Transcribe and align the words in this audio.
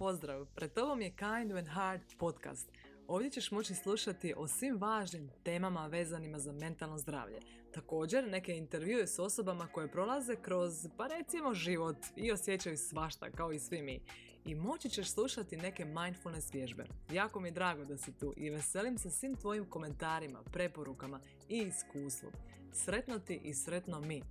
Pozdrav, 0.00 0.46
pred 0.54 0.72
tobom 0.72 1.02
je 1.02 1.10
Kind 1.10 1.52
and 1.52 1.68
Hard 1.68 2.00
podcast. 2.18 2.72
Ovdje 3.08 3.30
ćeš 3.30 3.50
moći 3.50 3.74
slušati 3.74 4.34
o 4.36 4.48
svim 4.48 4.76
važnim 4.76 5.30
temama 5.42 5.86
vezanima 5.86 6.38
za 6.38 6.52
mentalno 6.52 6.98
zdravlje. 6.98 7.38
Također 7.72 8.28
neke 8.28 8.52
intervjue 8.52 9.06
s 9.06 9.18
osobama 9.18 9.66
koje 9.66 9.90
prolaze 9.90 10.36
kroz, 10.36 10.88
pa 10.96 11.06
recimo, 11.06 11.54
život 11.54 11.96
i 12.16 12.32
osjećaju 12.32 12.76
svašta 12.76 13.30
kao 13.30 13.52
i 13.52 13.58
svi 13.58 13.82
mi. 13.82 14.00
I 14.44 14.54
moći 14.54 14.90
ćeš 14.90 15.10
slušati 15.10 15.56
neke 15.56 15.84
mindfulness 15.84 16.54
vježbe. 16.54 16.84
Jako 17.12 17.40
mi 17.40 17.48
je 17.48 17.52
drago 17.52 17.84
da 17.84 17.96
si 17.96 18.12
tu 18.12 18.34
i 18.36 18.50
veselim 18.50 18.98
se 18.98 19.10
svim 19.10 19.36
tvojim 19.36 19.64
komentarima, 19.64 20.42
preporukama 20.52 21.20
i 21.48 21.58
iskustvom. 21.58 22.32
Sretno 22.72 23.18
ti 23.18 23.40
i 23.44 23.54
sretno 23.54 24.00
mi! 24.00 24.22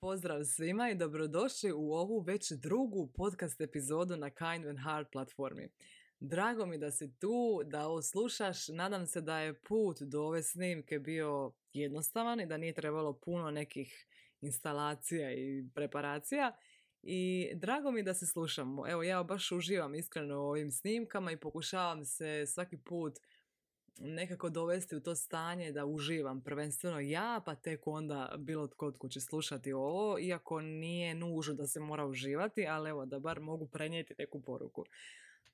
Pozdrav 0.00 0.44
svima 0.44 0.90
i 0.90 0.94
dobrodošli 0.94 1.72
u 1.72 1.92
ovu 1.92 2.20
već 2.20 2.52
drugu 2.52 3.06
podcast 3.14 3.60
epizodu 3.60 4.16
na 4.16 4.30
Kind 4.30 4.66
and 4.66 4.78
Hard 4.78 5.06
platformi. 5.12 5.68
Drago 6.20 6.66
mi 6.66 6.78
da 6.78 6.90
si 6.90 7.18
tu, 7.18 7.62
da 7.64 7.86
ovo 7.86 8.02
slušaš. 8.02 8.68
Nadam 8.68 9.06
se 9.06 9.20
da 9.20 9.38
je 9.38 9.60
put 9.60 9.96
do 10.00 10.22
ove 10.22 10.42
snimke 10.42 10.98
bio 10.98 11.52
jednostavan 11.72 12.40
i 12.40 12.46
da 12.46 12.56
nije 12.56 12.74
trebalo 12.74 13.12
puno 13.12 13.50
nekih 13.50 14.06
instalacija 14.40 15.32
i 15.32 15.64
preparacija. 15.74 16.56
I 17.02 17.50
drago 17.54 17.90
mi 17.90 18.02
da 18.02 18.14
se 18.14 18.26
slušamo. 18.26 18.88
Evo, 18.88 19.02
ja 19.02 19.22
baš 19.22 19.52
uživam 19.52 19.94
iskreno 19.94 20.40
u 20.40 20.48
ovim 20.48 20.70
snimkama 20.70 21.32
i 21.32 21.40
pokušavam 21.40 22.04
se 22.04 22.44
svaki 22.46 22.76
put 22.76 23.18
nekako 24.00 24.50
dovesti 24.50 24.96
u 24.96 25.00
to 25.00 25.14
stanje 25.14 25.72
da 25.72 25.84
uživam 25.84 26.40
prvenstveno 26.40 27.00
ja, 27.00 27.42
pa 27.44 27.54
tek 27.54 27.86
onda 27.86 28.34
bilo 28.38 28.66
tko 28.66 28.92
tko 28.92 29.08
će 29.08 29.20
slušati 29.20 29.72
ovo, 29.72 30.18
iako 30.18 30.60
nije 30.60 31.14
nužno 31.14 31.54
da 31.54 31.66
se 31.66 31.80
mora 31.80 32.06
uživati, 32.06 32.66
ali 32.66 32.90
evo 32.90 33.06
da 33.06 33.18
bar 33.18 33.40
mogu 33.40 33.66
prenijeti 33.66 34.14
neku 34.18 34.42
poruku. 34.42 34.84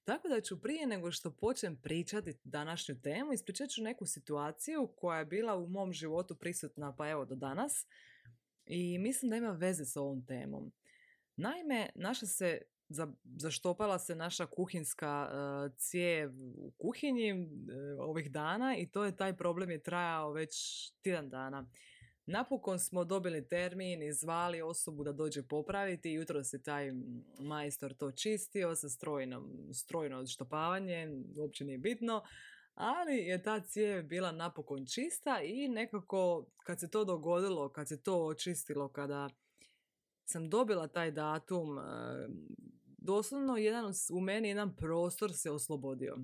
Tako 0.05 0.29
da 0.29 0.41
ću 0.41 0.61
prije 0.61 0.87
nego 0.87 1.11
što 1.11 1.31
počnem 1.31 1.77
pričati 1.77 2.35
današnju 2.45 3.01
temu, 3.03 3.33
ispričat 3.33 3.71
ću 3.71 3.83
neku 3.83 4.07
situaciju 4.07 4.89
koja 4.97 5.19
je 5.19 5.25
bila 5.25 5.57
u 5.57 5.69
mom 5.69 5.93
životu 5.93 6.35
prisutna 6.35 6.97
pa 6.97 7.09
evo 7.09 7.25
do 7.25 7.35
danas 7.35 7.87
i 8.67 8.99
mislim 8.99 9.31
da 9.31 9.37
ima 9.37 9.51
veze 9.51 9.85
s 9.85 9.97
ovom 9.97 10.27
temom. 10.27 10.73
Naime, 11.37 11.91
naša 11.95 12.27
se 12.27 12.63
zaštopala 13.25 13.99
se 13.99 14.15
naša 14.15 14.47
kuhinska 14.47 15.31
uh, 15.31 15.77
cijev 15.77 16.31
u 16.57 16.73
kuhinji 16.79 17.33
uh, 17.33 17.49
ovih 17.99 18.33
dana 18.33 18.77
i 18.79 18.87
to 18.87 19.05
je 19.05 19.17
taj 19.17 19.37
problem 19.37 19.71
je 19.71 19.83
trajao 19.83 20.33
već 20.33 20.55
tjedan 21.03 21.29
dana. 21.29 21.69
Napokon 22.27 22.79
smo 22.79 23.05
dobili 23.05 23.49
termin 23.49 24.03
i 24.03 24.13
zvali 24.13 24.63
osobu 24.63 25.05
da 25.05 25.13
dođe 25.13 25.43
popraviti. 25.43 26.11
Jutro 26.11 26.45
se 26.45 26.63
taj 26.63 26.93
majstor 27.41 27.95
to 27.95 28.13
čistio 28.13 28.75
sa 28.75 28.89
strojnom, 28.89 29.69
strojno 29.73 30.19
odštopavanje, 30.19 31.09
uopće 31.37 31.65
nije 31.65 31.79
bitno. 31.79 32.23
Ali 32.75 33.17
je 33.17 33.43
ta 33.43 33.61
cijev 33.61 34.03
bila 34.03 34.33
napokon 34.33 34.87
čista 34.87 35.41
i 35.43 35.69
nekako 35.69 36.47
kad 36.65 36.81
se 36.81 36.91
to 36.91 37.05
dogodilo, 37.05 37.69
kad 37.69 37.89
se 37.89 38.03
to 38.03 38.27
očistilo, 38.27 38.89
kada 38.89 39.29
sam 40.27 40.51
dobila 40.51 40.89
taj 40.89 41.11
datum, 41.11 41.79
doslovno 42.99 43.57
jedan, 43.57 43.93
u 44.13 44.21
meni 44.21 44.49
jedan 44.49 44.77
prostor 44.77 45.33
se 45.33 45.51
oslobodio. 45.51 46.17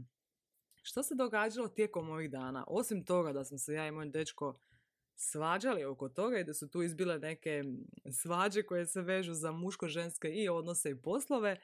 Što 0.82 1.02
se 1.02 1.14
događalo 1.14 1.68
tijekom 1.68 2.10
ovih 2.10 2.30
dana? 2.30 2.64
Osim 2.68 3.04
toga 3.04 3.32
da 3.32 3.44
sam 3.44 3.58
se 3.58 3.72
ja 3.72 3.86
i 3.86 3.90
moj 3.90 4.08
dečko 4.08 4.60
svađali 5.14 5.84
oko 5.84 6.08
toga 6.08 6.38
i 6.38 6.44
da 6.44 6.54
su 6.54 6.68
tu 6.68 6.82
izbile 6.82 7.18
neke 7.18 7.64
svađe 8.12 8.62
koje 8.62 8.86
se 8.86 9.02
vežu 9.02 9.34
za 9.34 9.52
muško-ženske 9.52 10.28
i 10.28 10.48
odnose 10.48 10.90
i 10.90 11.02
poslove, 11.02 11.60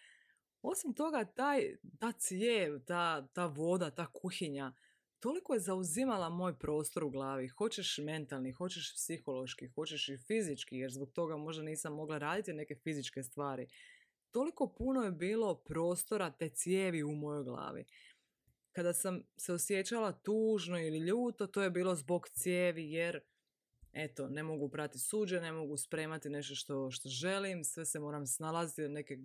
osim 0.63 0.95
toga 0.95 1.25
taj, 1.25 1.77
ta 1.99 2.13
cijev, 2.13 2.85
ta, 2.85 3.27
ta 3.33 3.47
voda, 3.47 3.91
ta 3.91 4.07
kuhinja, 4.13 4.73
toliko 5.21 5.55
je 5.55 5.61
zauzimala 5.61 6.29
moj 6.29 6.59
prostor 6.59 7.05
u 7.05 7.11
glavi. 7.11 7.49
Hoćeš 7.49 7.99
mentalni, 7.99 8.53
hoćeš 8.53 8.95
psihološki, 8.95 9.67
hoćeš 9.67 10.09
i 10.09 10.17
fizički, 10.17 10.77
jer 10.77 10.91
zbog 10.91 11.11
toga 11.13 11.37
možda 11.37 11.63
nisam 11.63 11.95
mogla 11.95 12.19
raditi 12.19 12.53
neke 12.53 12.75
fizičke 12.75 13.23
stvari 13.23 13.69
toliko 14.31 14.75
puno 14.79 15.03
je 15.03 15.11
bilo 15.11 15.55
prostora 15.55 16.31
te 16.31 16.49
cijevi 16.49 17.03
u 17.03 17.15
mojoj 17.15 17.45
glavi. 17.45 17.85
Kada 18.73 18.93
sam 18.93 19.23
se 19.37 19.53
osjećala 19.53 20.13
tužno 20.13 20.79
ili 20.81 20.99
ljuto, 20.99 21.47
to 21.47 21.63
je 21.63 21.71
bilo 21.71 21.95
zbog 21.95 22.29
cijevi 22.29 22.91
jer 22.91 23.21
eto, 23.93 24.29
ne 24.29 24.43
mogu 24.43 24.69
prati 24.69 24.99
suđe, 24.99 25.41
ne 25.41 25.53
mogu 25.53 25.77
spremati 25.77 26.31
nešto 26.31 26.55
što, 26.55 26.91
što 26.91 27.09
želim, 27.09 27.65
sve 27.65 27.85
se 27.85 28.01
moram 28.01 28.27
snalaziti 28.27 28.83
na 28.83 28.89
neke 28.89 29.19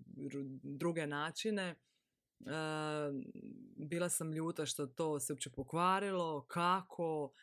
druge 0.64 1.08
načine. 1.08 1.76
Bila 3.76 4.10
sam 4.10 4.34
ljuta 4.34 4.66
što 4.66 4.88
to 4.88 5.20
se 5.20 5.34
uopće 5.34 5.50
pokvarilo, 5.50 6.46
kako, 6.48 7.34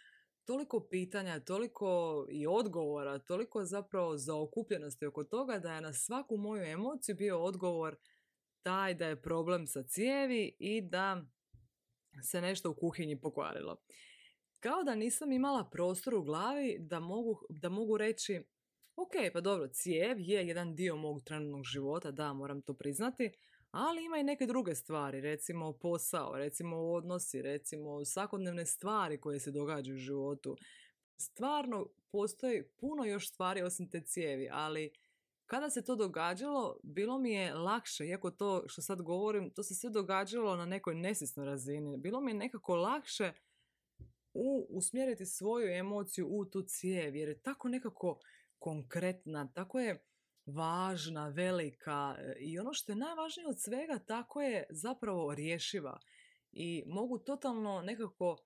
toliko 0.44 0.86
pitanja, 0.90 1.40
toliko 1.40 2.26
i 2.30 2.46
odgovora, 2.46 3.18
toliko 3.18 3.64
zapravo 3.64 4.16
zaokupljenosti 4.16 5.06
oko 5.06 5.24
toga 5.24 5.58
da 5.58 5.74
je 5.74 5.80
na 5.80 5.92
svaku 5.92 6.36
moju 6.36 6.62
emociju 6.62 7.16
bio 7.16 7.42
odgovor 7.42 7.96
taj 8.62 8.94
da 8.94 9.06
je 9.06 9.22
problem 9.22 9.66
sa 9.66 9.82
cijevi 9.82 10.56
i 10.58 10.82
da 10.82 11.22
se 12.22 12.40
nešto 12.40 12.70
u 12.70 12.74
kuhinji 12.74 13.20
pokvarilo. 13.20 13.76
Kao 14.60 14.82
da 14.84 14.94
nisam 14.94 15.32
imala 15.32 15.70
prostor 15.72 16.14
u 16.14 16.22
glavi 16.22 16.76
da 16.80 17.00
mogu, 17.00 17.46
da 17.48 17.68
mogu 17.68 17.96
reći 17.96 18.44
ok, 18.96 19.32
pa 19.32 19.40
dobro, 19.40 19.68
cijev 19.68 20.20
je 20.20 20.46
jedan 20.46 20.74
dio 20.74 20.96
mog 20.96 21.22
trenutnog 21.24 21.64
života, 21.64 22.10
da, 22.10 22.32
moram 22.32 22.62
to 22.62 22.74
priznati, 22.74 23.32
ali 23.70 24.04
ima 24.04 24.18
i 24.18 24.24
neke 24.24 24.46
druge 24.46 24.74
stvari, 24.74 25.20
recimo 25.20 25.72
posao, 25.72 26.38
recimo 26.38 26.76
odnosi, 26.76 27.42
recimo 27.42 28.04
svakodnevne 28.04 28.66
stvari 28.66 29.20
koje 29.20 29.40
se 29.40 29.50
događaju 29.50 29.94
u 29.94 29.98
životu. 29.98 30.56
Stvarno 31.16 31.86
postoji 32.12 32.62
puno 32.80 33.04
još 33.04 33.28
stvari 33.28 33.62
osim 33.62 33.90
te 33.90 34.00
cijevi, 34.00 34.48
ali 34.52 34.92
kada 35.46 35.70
se 35.70 35.84
to 35.84 35.96
događalo, 35.96 36.80
bilo 36.82 37.18
mi 37.18 37.32
je 37.32 37.54
lakše, 37.54 38.06
iako 38.06 38.30
to 38.30 38.64
što 38.66 38.82
sad 38.82 39.02
govorim, 39.02 39.50
to 39.50 39.62
se 39.62 39.74
sve 39.74 39.90
događalo 39.90 40.56
na 40.56 40.66
nekoj 40.66 40.94
nesisnoj 40.94 41.46
razini. 41.46 41.96
Bilo 41.96 42.20
mi 42.20 42.30
je 42.30 42.34
nekako 42.34 42.76
lakše 42.76 43.32
u, 44.34 44.66
usmjeriti 44.70 45.26
svoju 45.26 45.68
emociju 45.68 46.28
u 46.30 46.44
tu 46.44 46.62
cijev, 46.62 47.16
jer 47.16 47.28
je 47.28 47.42
tako 47.42 47.68
nekako 47.68 48.18
konkretna, 48.58 49.52
tako 49.54 49.80
je 49.80 50.09
važna, 50.46 51.28
velika 51.28 52.16
e, 52.18 52.34
i 52.38 52.58
ono 52.58 52.72
što 52.72 52.92
je 52.92 52.96
najvažnije 52.96 53.48
od 53.48 53.60
svega 53.60 53.98
tako 53.98 54.42
je 54.42 54.66
zapravo 54.70 55.34
rješiva 55.34 56.00
i 56.52 56.84
mogu 56.86 57.18
totalno 57.18 57.82
nekako 57.82 58.36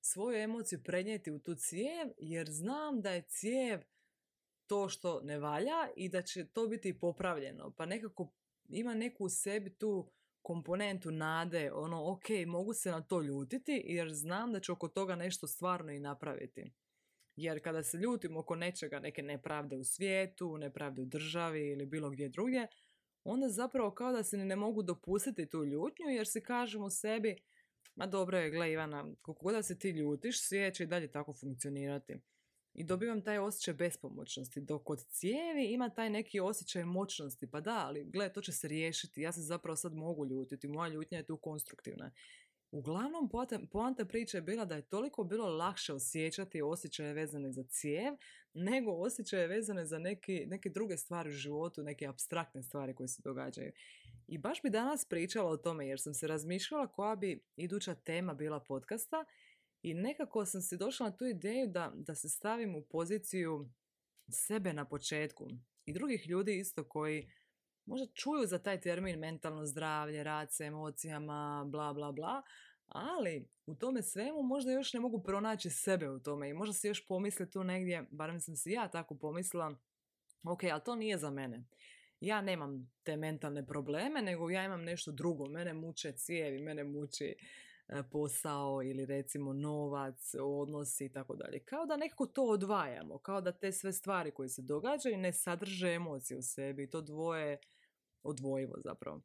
svoju 0.00 0.38
emociju 0.38 0.82
prenijeti 0.84 1.30
u 1.30 1.38
tu 1.38 1.54
cijev 1.54 2.08
jer 2.18 2.46
znam 2.50 3.00
da 3.00 3.10
je 3.10 3.22
cijev 3.28 3.80
to 4.66 4.88
što 4.88 5.20
ne 5.20 5.38
valja 5.38 5.88
i 5.96 6.08
da 6.08 6.22
će 6.22 6.48
to 6.48 6.66
biti 6.66 6.98
popravljeno 6.98 7.74
pa 7.76 7.86
nekako 7.86 8.32
ima 8.68 8.94
neku 8.94 9.24
u 9.24 9.28
sebi 9.28 9.74
tu 9.74 10.10
komponentu 10.42 11.10
nade, 11.10 11.72
ono 11.72 12.12
ok, 12.12 12.24
mogu 12.46 12.74
se 12.74 12.90
na 12.90 13.00
to 13.00 13.22
ljutiti 13.22 13.82
jer 13.84 14.14
znam 14.14 14.52
da 14.52 14.60
ću 14.60 14.72
oko 14.72 14.88
toga 14.88 15.16
nešto 15.16 15.46
stvarno 15.46 15.92
i 15.92 16.00
napraviti. 16.00 16.72
Jer 17.36 17.62
kada 17.62 17.82
se 17.82 17.96
ljutimo 17.96 18.40
oko 18.40 18.56
nečega, 18.56 18.98
neke 18.98 19.22
nepravde 19.22 19.76
u 19.76 19.84
svijetu, 19.84 20.58
nepravde 20.58 21.02
u 21.02 21.04
državi 21.04 21.70
ili 21.70 21.86
bilo 21.86 22.10
gdje 22.10 22.28
drugdje, 22.28 22.66
onda 23.24 23.48
zapravo 23.48 23.90
kao 23.90 24.12
da 24.12 24.24
se 24.24 24.36
ne 24.36 24.56
mogu 24.56 24.82
dopustiti 24.82 25.46
tu 25.46 25.64
ljutnju 25.64 26.06
jer 26.08 26.26
si 26.26 26.40
kažemo 26.40 26.90
sebi, 26.90 27.36
ma 27.94 28.06
dobro 28.06 28.38
je, 28.38 28.50
gle 28.50 28.72
Ivana, 28.72 29.14
koliko 29.22 29.52
da 29.52 29.62
se 29.62 29.78
ti 29.78 29.90
ljutiš, 29.90 30.42
svijet 30.42 30.74
će 30.74 30.84
i 30.84 30.86
dalje 30.86 31.10
tako 31.10 31.32
funkcionirati. 31.32 32.16
I 32.74 32.84
dobivam 32.84 33.22
taj 33.22 33.38
osjećaj 33.38 33.74
bespomoćnosti, 33.74 34.60
dok 34.60 34.84
kod 34.84 35.04
cijevi 35.08 35.64
ima 35.64 35.88
taj 35.88 36.10
neki 36.10 36.40
osjećaj 36.40 36.84
moćnosti, 36.84 37.50
pa 37.50 37.60
da, 37.60 37.86
ali 37.86 38.04
gle, 38.04 38.32
to 38.32 38.40
će 38.40 38.52
se 38.52 38.68
riješiti, 38.68 39.22
ja 39.22 39.32
se 39.32 39.40
zapravo 39.40 39.76
sad 39.76 39.94
mogu 39.94 40.26
ljutiti, 40.26 40.68
moja 40.68 40.88
ljutnja 40.88 41.18
je 41.18 41.26
tu 41.26 41.36
konstruktivna. 41.36 42.10
Uglavnom, 42.74 43.30
poanta 43.70 44.04
priče 44.04 44.36
je 44.36 44.42
bila 44.42 44.64
da 44.64 44.74
je 44.74 44.88
toliko 44.88 45.24
bilo 45.24 45.48
lakše 45.48 45.92
osjećati 45.92 46.62
osjećaje 46.62 47.12
vezane 47.12 47.52
za 47.52 47.62
cijev, 47.62 48.14
nego 48.54 48.92
osjećaje 48.92 49.46
vezane 49.46 49.86
za 49.86 49.98
neki, 49.98 50.46
neke 50.46 50.70
druge 50.70 50.96
stvari 50.96 51.28
u 51.28 51.32
životu, 51.32 51.82
neke 51.82 52.06
abstraktne 52.06 52.62
stvari 52.62 52.94
koje 52.94 53.08
se 53.08 53.22
događaju. 53.24 53.72
I 54.26 54.38
baš 54.38 54.62
bi 54.62 54.70
danas 54.70 55.04
pričala 55.04 55.50
o 55.50 55.56
tome, 55.56 55.88
jer 55.88 56.00
sam 56.00 56.14
se 56.14 56.26
razmišljala 56.26 56.86
koja 56.86 57.16
bi 57.16 57.44
iduća 57.56 57.94
tema 57.94 58.34
bila 58.34 58.60
podcasta 58.60 59.24
i 59.82 59.94
nekako 59.94 60.46
sam 60.46 60.62
se 60.62 60.76
došla 60.76 61.06
na 61.06 61.16
tu 61.16 61.26
ideju 61.26 61.66
da, 61.66 61.92
da 61.94 62.14
se 62.14 62.28
stavim 62.28 62.76
u 62.76 62.82
poziciju 62.82 63.68
sebe 64.30 64.72
na 64.72 64.84
početku 64.84 65.48
i 65.84 65.92
drugih 65.92 66.28
ljudi 66.28 66.58
isto 66.58 66.84
koji 66.84 67.30
možda 67.86 68.06
čuju 68.14 68.46
za 68.46 68.58
taj 68.58 68.80
termin 68.80 69.18
mentalno 69.18 69.66
zdravlje, 69.66 70.24
rad 70.24 70.52
sa 70.52 70.64
emocijama, 70.64 71.64
bla 71.66 71.92
bla 71.92 72.12
bla, 72.12 72.42
ali 72.86 73.48
u 73.66 73.74
tome 73.74 74.02
svemu 74.02 74.42
možda 74.42 74.72
još 74.72 74.92
ne 74.92 75.00
mogu 75.00 75.22
pronaći 75.22 75.70
sebe 75.70 76.10
u 76.10 76.20
tome 76.20 76.50
i 76.50 76.54
možda 76.54 76.72
se 76.72 76.88
još 76.88 77.06
pomisle 77.06 77.50
tu 77.50 77.64
negdje, 77.64 78.06
barem 78.10 78.40
sam 78.40 78.56
si 78.56 78.70
ja 78.70 78.88
tako 78.88 79.14
pomislila, 79.14 79.74
ok, 80.42 80.64
ali 80.64 80.82
to 80.84 80.94
nije 80.96 81.18
za 81.18 81.30
mene. 81.30 81.64
ja 82.20 82.40
nemam 82.40 82.92
te 83.02 83.16
mentalne 83.16 83.66
probleme, 83.66 84.22
nego 84.22 84.50
ja 84.50 84.64
imam 84.64 84.84
nešto 84.84 85.12
drugo. 85.12 85.46
Mene 85.48 85.74
muče 85.74 86.12
cijevi, 86.12 86.58
mene 86.58 86.84
muči 86.84 87.36
e, 87.88 88.02
posao 88.12 88.82
ili 88.82 89.06
recimo 89.06 89.52
novac, 89.52 90.34
odnosi 90.40 91.04
i 91.04 91.12
tako 91.12 91.36
dalje. 91.36 91.58
Kao 91.58 91.86
da 91.86 91.96
nekako 91.96 92.26
to 92.26 92.44
odvajamo, 92.44 93.18
kao 93.18 93.40
da 93.40 93.52
te 93.52 93.72
sve 93.72 93.92
stvari 93.92 94.30
koje 94.30 94.48
se 94.48 94.62
događaju 94.62 95.18
ne 95.18 95.32
sadrže 95.32 95.92
emocije 95.92 96.38
u 96.38 96.42
sebi. 96.42 96.90
To 96.90 97.00
dvoje 97.00 97.58
odvojivo 98.24 98.74
zapravo. 98.84 99.20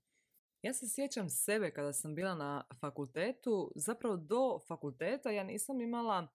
Ja 0.61 0.73
se 0.73 0.89
sjećam 0.89 1.29
sebe 1.29 1.71
kada 1.71 1.93
sam 1.93 2.15
bila 2.15 2.35
na 2.35 2.63
fakultetu, 2.79 3.71
zapravo 3.75 4.17
do 4.17 4.59
fakulteta 4.67 5.31
ja 5.31 5.43
nisam 5.43 5.81
imala 5.81 6.27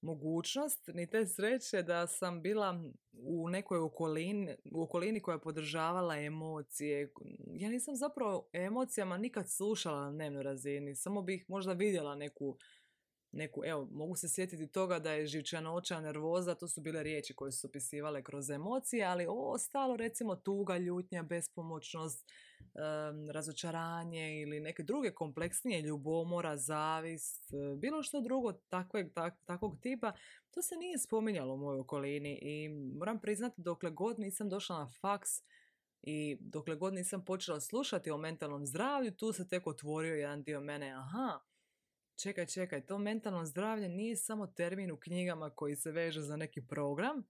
mogućnost 0.00 0.88
ni 0.94 1.10
te 1.10 1.26
sreće 1.26 1.82
da 1.82 2.06
sam 2.06 2.42
bila 2.42 2.84
u 3.12 3.48
nekoj 3.48 3.78
okolini, 3.78 4.56
u 4.72 4.82
okolini 4.82 5.20
koja 5.20 5.38
podržavala 5.38 6.16
emocije. 6.16 7.12
Ja 7.54 7.70
nisam 7.70 7.96
zapravo 7.96 8.48
emocijama 8.52 9.18
nikad 9.18 9.50
slušala 9.50 10.04
na 10.04 10.10
dnevnoj 10.10 10.42
razini, 10.42 10.94
samo 10.94 11.22
bih 11.22 11.44
možda 11.48 11.72
vidjela 11.72 12.14
neku 12.14 12.56
neku, 13.32 13.62
evo, 13.64 13.88
mogu 13.92 14.16
se 14.16 14.28
sjetiti 14.28 14.66
toga 14.66 14.98
da 14.98 15.12
je 15.12 15.26
živčanoća, 15.26 16.00
nervoza, 16.00 16.54
to 16.54 16.68
su 16.68 16.80
bile 16.80 17.02
riječi 17.02 17.34
koje 17.34 17.52
su 17.52 17.66
opisivale 17.66 18.22
kroz 18.22 18.50
emocije, 18.50 19.04
ali 19.04 19.26
ostalo 19.28 19.96
recimo 19.96 20.36
tuga, 20.36 20.76
ljutnja, 20.76 21.22
bespomoćnost, 21.22 22.26
razočaranje 23.32 24.42
ili 24.42 24.60
neke 24.60 24.82
druge 24.82 25.14
kompleksnije 25.14 25.82
ljubomora, 25.82 26.56
zavist, 26.56 27.52
e, 27.52 27.76
bilo 27.76 28.02
što 28.02 28.20
drugo 28.20 28.52
takvog, 28.52 29.06
takvog 29.44 29.78
tipa, 29.80 30.12
to 30.50 30.62
se 30.62 30.76
nije 30.76 30.98
spominjalo 30.98 31.54
u 31.54 31.56
mojoj 31.56 31.80
okolini 31.80 32.38
i 32.42 32.68
moram 32.98 33.20
priznati 33.20 33.62
dokle 33.62 33.90
god 33.90 34.18
nisam 34.18 34.48
došla 34.48 34.78
na 34.78 34.88
faks 35.00 35.30
i 36.02 36.36
dokle 36.40 36.76
god 36.76 36.94
nisam 36.94 37.24
počela 37.24 37.60
slušati 37.60 38.10
o 38.10 38.18
mentalnom 38.18 38.66
zdravlju, 38.66 39.10
tu 39.10 39.32
se 39.32 39.48
tek 39.48 39.66
otvorio 39.66 40.14
jedan 40.14 40.42
dio 40.42 40.60
mene, 40.60 40.90
aha, 40.90 41.40
čekaj, 42.22 42.46
čekaj, 42.46 42.86
to 42.86 42.98
mentalno 42.98 43.44
zdravlje 43.46 43.88
nije 43.88 44.16
samo 44.16 44.46
termin 44.46 44.90
u 44.90 44.96
knjigama 44.96 45.50
koji 45.50 45.76
se 45.76 45.90
veže 45.90 46.20
za 46.20 46.36
neki 46.36 46.66
program. 46.66 47.22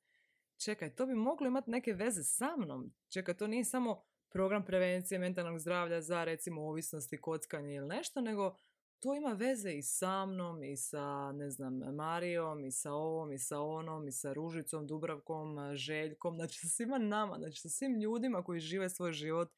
Čekaj, 0.57 0.95
to 0.95 1.07
bi 1.07 1.15
moglo 1.15 1.47
imati 1.47 1.71
neke 1.71 1.93
veze 1.93 2.23
sa 2.25 2.57
mnom. 2.57 2.93
Čekaj, 3.09 3.37
to 3.37 3.47
nije 3.47 3.65
samo 3.65 4.03
program 4.31 4.65
prevencije 4.65 5.19
mentalnog 5.19 5.59
zdravlja 5.59 6.01
za 6.01 6.25
recimo 6.25 6.63
ovisnosti, 6.63 7.21
kockanje 7.21 7.75
ili 7.75 7.89
nešto, 7.89 8.21
nego 8.21 8.57
to 8.99 9.15
ima 9.15 9.33
veze 9.33 9.73
i 9.73 9.83
sa 9.83 10.27
mnom, 10.27 10.63
i 10.65 10.77
sa, 10.77 11.33
ne 11.33 11.51
znam, 11.51 11.79
Marijom, 11.79 12.65
i 12.65 12.71
sa 12.71 12.93
ovom, 12.93 13.33
i 13.33 13.39
sa 13.39 13.61
onom, 13.61 14.09
i 14.09 14.13
sa 14.13 14.33
Ružicom, 14.33 14.87
Dubravkom, 14.87 15.77
Željkom, 15.77 16.35
znači 16.35 16.59
sa 16.59 16.69
svima 16.69 16.99
nama, 16.99 17.39
znači 17.39 17.61
sa 17.61 17.69
svim 17.69 18.01
ljudima 18.01 18.43
koji 18.43 18.61
žive 18.61 18.91
svoj 18.91 19.13
život 19.13 19.49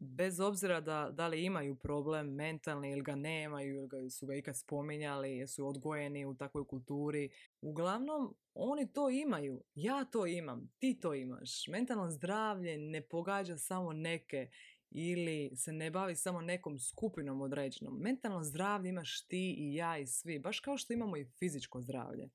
bez 0.00 0.40
obzira 0.40 0.80
da, 0.80 1.10
da 1.12 1.26
li 1.26 1.44
imaju 1.44 1.74
problem 1.74 2.34
mentalni 2.34 2.90
ili 2.90 3.02
ga 3.02 3.14
nemaju 3.14 3.74
ili 3.76 3.88
ga, 3.88 4.10
su 4.10 4.26
ga 4.26 4.34
ikad 4.34 4.58
spominjali, 4.58 5.36
jesu 5.36 5.66
odgojeni 5.66 6.26
u 6.26 6.34
takvoj 6.34 6.66
kulturi. 6.66 7.30
Uglavnom, 7.60 8.34
oni 8.54 8.92
to 8.92 9.10
imaju. 9.10 9.62
Ja 9.74 10.04
to 10.04 10.26
imam. 10.26 10.70
Ti 10.78 11.00
to 11.00 11.14
imaš. 11.14 11.66
Mentalno 11.66 12.10
zdravlje 12.10 12.78
ne 12.78 13.02
pogađa 13.02 13.58
samo 13.58 13.92
neke 13.92 14.50
ili 14.90 15.56
se 15.56 15.72
ne 15.72 15.90
bavi 15.90 16.16
samo 16.16 16.40
nekom 16.40 16.78
skupinom 16.78 17.40
određenom. 17.40 17.98
Mentalno 18.00 18.44
zdravlje 18.44 18.88
imaš 18.88 19.26
ti 19.26 19.54
i 19.58 19.74
ja 19.74 19.98
i 19.98 20.06
svi. 20.06 20.38
Baš 20.38 20.60
kao 20.60 20.76
što 20.76 20.92
imamo 20.92 21.16
i 21.16 21.30
fizičko 21.38 21.80
zdravlje. 21.80 22.28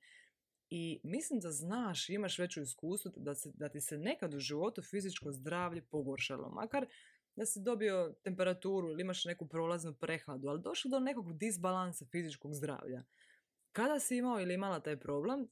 I 0.69 0.99
mislim 1.03 1.39
da 1.39 1.51
znaš, 1.51 2.09
imaš 2.09 2.39
veću 2.39 2.61
iskustvu 2.61 3.11
da, 3.15 3.35
se, 3.35 3.51
da 3.53 3.69
ti 3.69 3.81
se 3.81 3.97
nekad 3.97 4.33
u 4.33 4.39
životu 4.39 4.81
fizičko 4.81 5.31
zdravlje 5.31 5.81
pogoršalo. 5.81 6.49
Makar 6.49 6.85
da 7.35 7.45
si 7.45 7.59
dobio 7.59 8.15
temperaturu 8.23 8.89
ili 8.89 9.01
imaš 9.01 9.25
neku 9.25 9.47
prolaznu 9.47 9.93
prehladu, 9.93 10.47
ali 10.47 10.61
došlo 10.61 10.89
do 10.89 10.99
nekog 10.99 11.37
disbalansa 11.37 12.05
fizičkog 12.05 12.53
zdravlja. 12.53 13.03
Kada 13.71 13.99
si 13.99 14.17
imao 14.17 14.41
ili 14.41 14.53
imala 14.53 14.79
taj 14.79 14.99
problem, 14.99 15.47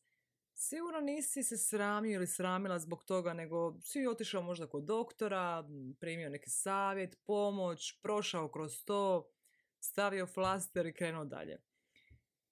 sigurno 0.54 1.00
nisi 1.00 1.44
se 1.44 1.58
sramio 1.58 2.16
ili 2.16 2.28
sramila 2.28 2.80
zbog 2.80 3.04
toga, 3.04 3.34
nego 3.34 3.80
si 3.82 4.08
otišao 4.08 4.42
možda 4.42 4.68
kod 4.68 4.84
doktora, 4.84 5.68
primio 6.00 6.30
neki 6.30 6.50
savjet, 6.50 7.18
pomoć, 7.26 8.00
prošao 8.02 8.52
kroz 8.52 8.84
to, 8.84 9.32
stavio 9.80 10.28
flaster 10.28 10.86
i 10.86 10.94
krenuo 10.94 11.26
dalje. 11.26 11.62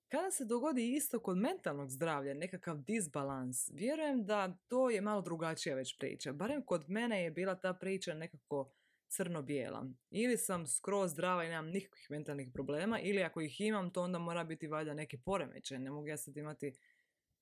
Kada 0.08 0.32
se 0.32 0.46
dogodi 0.46 0.94
isto 0.96 1.20
kod 1.20 1.38
mentalnog 1.38 1.90
zdravlja, 1.90 2.34
nekakav 2.34 2.78
disbalans, 2.78 3.70
vjerujem 3.74 4.26
da 4.26 4.58
to 4.68 4.90
je 4.90 5.02
malo 5.02 5.22
drugačija 5.22 5.76
već 5.76 5.98
priča. 5.98 6.34
Barem 6.34 6.66
kod 6.66 6.90
mene 6.90 7.24
je 7.24 7.32
bila 7.32 7.56
ta 7.56 7.74
priča 7.74 8.14
nekako 8.14 8.72
crno-bijela. 9.10 9.86
Ili 10.12 10.38
sam 10.38 10.68
skroz 10.68 11.12
zdrava 11.12 11.44
i 11.44 11.50
nemam 11.50 11.68
nikakvih 11.68 12.08
mentalnih 12.10 12.50
problema, 12.54 13.00
ili 13.00 13.24
ako 13.24 13.42
ih 13.42 13.62
imam, 13.62 13.94
to 13.94 14.04
onda 14.04 14.20
mora 14.20 14.44
biti 14.44 14.68
valjda 14.68 14.94
neki 14.94 15.18
poremećaj. 15.18 15.80
Ne 15.80 15.92
mogu 15.92 16.08
ja 16.08 16.18
sad 16.18 16.38
imati 16.38 16.74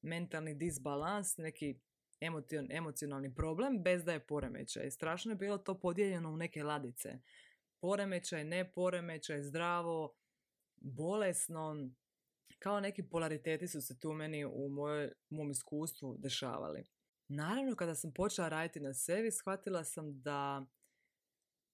mentalni 0.01 0.55
disbalans, 0.55 1.37
neki 1.37 1.79
emocionalni 2.69 3.35
problem 3.35 3.83
bez 3.83 4.03
da 4.03 4.13
je 4.13 4.27
poremećaj. 4.27 4.91
Strašno 4.91 5.31
je 5.31 5.35
bilo 5.35 5.57
to 5.57 5.79
podijeljeno 5.79 6.31
u 6.31 6.37
neke 6.37 6.63
ladice. 6.63 7.19
Poremećaj, 7.81 8.43
ne 8.43 8.71
poremećaj, 8.71 9.43
zdravo, 9.43 10.15
bolesno, 10.75 11.89
kao 12.59 12.79
neki 12.79 13.03
polariteti 13.03 13.67
su 13.67 13.81
se 13.81 13.99
tu 13.99 14.13
meni 14.13 14.45
u 14.45 14.69
mojoj, 14.69 15.11
mom 15.29 15.51
iskustvu 15.51 16.17
dešavali. 16.17 16.83
Naravno, 17.27 17.75
kada 17.75 17.95
sam 17.95 18.13
počela 18.13 18.49
raditi 18.49 18.79
na 18.79 18.93
sebi, 18.93 19.31
shvatila 19.31 19.83
sam 19.83 20.21
da 20.21 20.65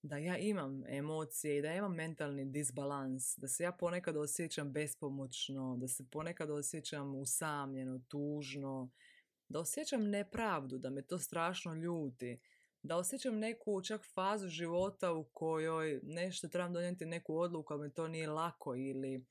da 0.03 0.17
ja 0.17 0.37
imam 0.37 0.83
emocije 0.87 1.57
i 1.57 1.61
da 1.61 1.73
imam 1.73 1.95
mentalni 1.95 2.45
disbalans, 2.45 3.37
da 3.37 3.47
se 3.47 3.63
ja 3.63 3.71
ponekad 3.71 4.17
osjećam 4.17 4.71
bespomoćno, 4.71 5.77
da 5.77 5.87
se 5.87 6.05
ponekad 6.11 6.49
osjećam 6.49 7.15
usamljeno, 7.15 8.01
tužno, 8.07 8.91
da 9.49 9.59
osjećam 9.59 10.09
nepravdu, 10.09 10.77
da 10.77 10.89
me 10.89 11.01
to 11.01 11.19
strašno 11.19 11.73
ljuti, 11.73 12.39
da 12.81 12.97
osjećam 12.97 13.39
neku 13.39 13.81
čak 13.81 14.05
fazu 14.13 14.47
života 14.47 15.13
u 15.13 15.23
kojoj 15.23 15.99
nešto 16.03 16.47
trebam 16.47 16.73
donijeti 16.73 17.05
neku 17.05 17.37
odluku, 17.37 17.73
a 17.73 17.77
mi 17.77 17.93
to 17.93 18.07
nije 18.07 18.27
lako 18.27 18.75
ili 18.75 19.25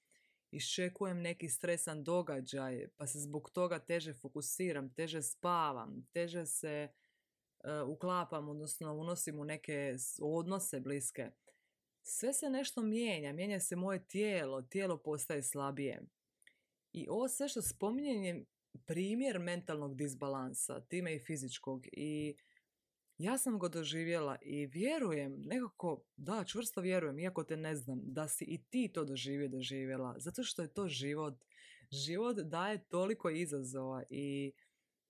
iščekujem 0.50 1.20
neki 1.20 1.48
stresan 1.48 2.04
događaj, 2.04 2.88
pa 2.96 3.06
se 3.06 3.20
zbog 3.20 3.50
toga 3.50 3.78
teže 3.78 4.12
fokusiram, 4.12 4.94
teže 4.94 5.22
spavam, 5.22 6.06
teže 6.12 6.46
se 6.46 6.88
E, 7.62 7.82
uklapam, 7.82 8.48
odnosno 8.48 8.94
unosim 8.94 9.38
u 9.38 9.44
neke 9.44 9.94
odnose 10.20 10.80
bliske. 10.80 11.30
Sve 12.02 12.32
se 12.32 12.50
nešto 12.50 12.82
mijenja, 12.82 13.32
mijenja 13.32 13.60
se 13.60 13.76
moje 13.76 14.08
tijelo, 14.08 14.62
tijelo 14.62 14.98
postaje 14.98 15.42
slabije. 15.42 16.02
I 16.92 17.06
ovo 17.08 17.28
sve 17.28 17.48
što 17.48 17.62
spominjem 17.62 18.24
je 18.24 18.44
primjer 18.86 19.38
mentalnog 19.38 19.96
disbalansa, 19.96 20.80
time 20.80 21.14
i 21.14 21.18
fizičkog. 21.18 21.86
I 21.92 22.36
ja 23.18 23.38
sam 23.38 23.58
ga 23.58 23.68
doživjela 23.68 24.36
i 24.42 24.66
vjerujem, 24.66 25.42
nekako, 25.44 26.04
da, 26.16 26.44
čvrsto 26.44 26.80
vjerujem, 26.80 27.18
iako 27.18 27.44
te 27.44 27.56
ne 27.56 27.76
znam, 27.76 28.00
da 28.04 28.28
si 28.28 28.44
i 28.44 28.62
ti 28.62 28.90
to 28.94 29.04
doživio, 29.04 29.48
doživjela. 29.48 30.14
Zato 30.18 30.42
što 30.42 30.62
je 30.62 30.74
to 30.74 30.88
život. 30.88 31.34
Život 31.90 32.36
daje 32.36 32.84
toliko 32.88 33.30
izazova 33.30 34.02
i 34.10 34.52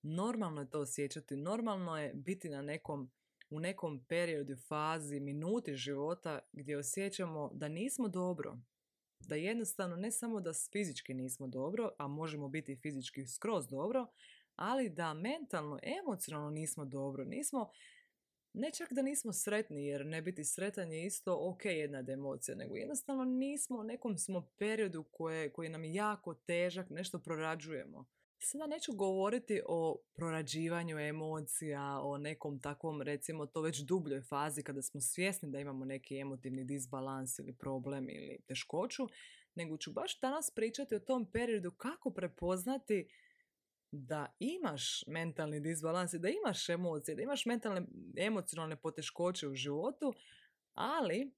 Normalno 0.03 0.61
je 0.61 0.69
to 0.69 0.79
osjećati, 0.79 1.35
normalno 1.35 1.97
je 1.97 2.13
biti 2.13 2.49
na 2.49 2.61
nekom, 2.61 3.11
u 3.49 3.59
nekom 3.59 4.05
periodu, 4.09 4.55
fazi, 4.67 5.19
minuti 5.19 5.75
života 5.75 6.39
gdje 6.51 6.77
osjećamo 6.77 7.51
da 7.53 7.67
nismo 7.67 8.07
dobro. 8.07 8.57
Da 9.19 9.35
jednostavno 9.35 9.95
ne 9.95 10.11
samo 10.11 10.41
da 10.41 10.51
fizički 10.71 11.13
nismo 11.13 11.47
dobro, 11.47 11.91
a 11.97 12.07
možemo 12.07 12.49
biti 12.49 12.75
fizički 12.75 13.27
skroz 13.27 13.67
dobro, 13.67 14.07
ali 14.55 14.89
da 14.89 15.13
mentalno, 15.13 15.79
emocionalno 16.01 16.49
nismo 16.49 16.85
dobro. 16.85 17.25
Nismo, 17.25 17.69
ne 18.53 18.71
čak 18.71 18.93
da 18.93 19.01
nismo 19.01 19.33
sretni, 19.33 19.85
jer 19.85 20.05
ne 20.05 20.21
biti 20.21 20.43
sretan 20.43 20.91
je 20.91 21.05
isto 21.05 21.37
ok 21.49 21.65
jedna 21.65 22.13
emocija, 22.13 22.55
nego 22.55 22.75
jednostavno 22.75 23.23
nismo 23.23 23.77
u 23.77 23.83
nekom 23.83 24.17
smo 24.17 24.49
periodu 24.57 25.03
koje, 25.11 25.53
koji 25.53 25.69
nam 25.69 25.83
je 25.83 25.93
jako 25.93 26.33
težak, 26.33 26.89
nešto 26.89 27.19
prorađujemo. 27.19 28.05
Sada 28.45 28.67
neću 28.67 28.93
govoriti 28.93 29.61
o 29.67 29.97
prorađivanju 30.15 30.99
emocija, 30.99 31.99
o 32.01 32.17
nekom 32.17 32.59
takvom, 32.59 33.01
recimo, 33.01 33.45
to 33.45 33.61
već 33.61 33.79
dubljoj 33.79 34.21
fazi 34.21 34.63
kada 34.63 34.81
smo 34.81 35.01
svjesni 35.01 35.51
da 35.51 35.59
imamo 35.59 35.85
neki 35.85 36.17
emotivni 36.17 36.63
disbalans 36.63 37.39
ili 37.39 37.53
problem 37.53 38.09
ili 38.09 38.39
teškoću, 38.47 39.07
nego 39.55 39.77
ću 39.77 39.91
baš 39.91 40.19
danas 40.19 40.51
pričati 40.55 40.95
o 40.95 40.99
tom 40.99 41.31
periodu 41.31 41.71
kako 41.71 42.11
prepoznati 42.11 43.07
da 43.91 44.35
imaš 44.39 45.03
mentalni 45.07 45.59
disbalans 45.59 46.13
i 46.13 46.19
da 46.19 46.29
imaš 46.29 46.69
emocije, 46.69 47.15
da 47.15 47.21
imaš 47.21 47.45
mentalne 47.45 47.81
emocionalne 48.17 48.75
poteškoće 48.75 49.47
u 49.47 49.55
životu, 49.55 50.13
ali 50.73 51.31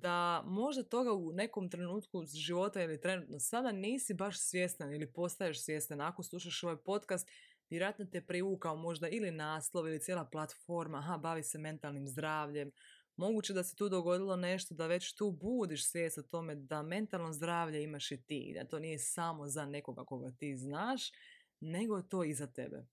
da 0.00 0.42
možda 0.46 0.82
toga 0.82 1.12
u 1.12 1.32
nekom 1.32 1.70
trenutku 1.70 2.24
života 2.26 2.82
ili 2.82 3.00
trenutno 3.00 3.38
sada 3.38 3.72
nisi 3.72 4.14
baš 4.14 4.40
svjestan 4.40 4.94
ili 4.94 5.12
postaješ 5.12 5.64
svjestan. 5.64 6.00
Ako 6.00 6.22
slušaš 6.22 6.62
ovaj 6.62 6.76
podcast, 6.76 7.28
Vjerojatno 7.70 8.04
te 8.04 8.20
privukao 8.20 8.76
možda 8.76 9.08
ili 9.08 9.30
naslov 9.30 9.88
ili 9.88 10.00
cijela 10.00 10.24
platforma, 10.24 10.98
aha, 10.98 11.18
bavi 11.18 11.42
se 11.42 11.58
mentalnim 11.58 12.06
zdravljem. 12.06 12.70
Moguće 13.16 13.52
da 13.52 13.64
se 13.64 13.76
tu 13.76 13.88
dogodilo 13.88 14.36
nešto 14.36 14.74
da 14.74 14.86
već 14.86 15.14
tu 15.14 15.30
budiš 15.30 15.90
svijest 15.90 16.18
o 16.18 16.22
tome 16.22 16.54
da 16.54 16.82
mentalno 16.82 17.32
zdravlje 17.32 17.82
imaš 17.82 18.10
i 18.10 18.22
ti, 18.22 18.52
da 18.54 18.68
to 18.68 18.78
nije 18.78 18.98
samo 18.98 19.46
za 19.46 19.66
nekoga 19.66 20.04
koga 20.04 20.30
ti 20.38 20.56
znaš, 20.56 21.12
nego 21.60 21.96
je 21.96 22.08
to 22.08 22.24
i 22.24 22.34
za 22.34 22.46
tebe. 22.46 22.86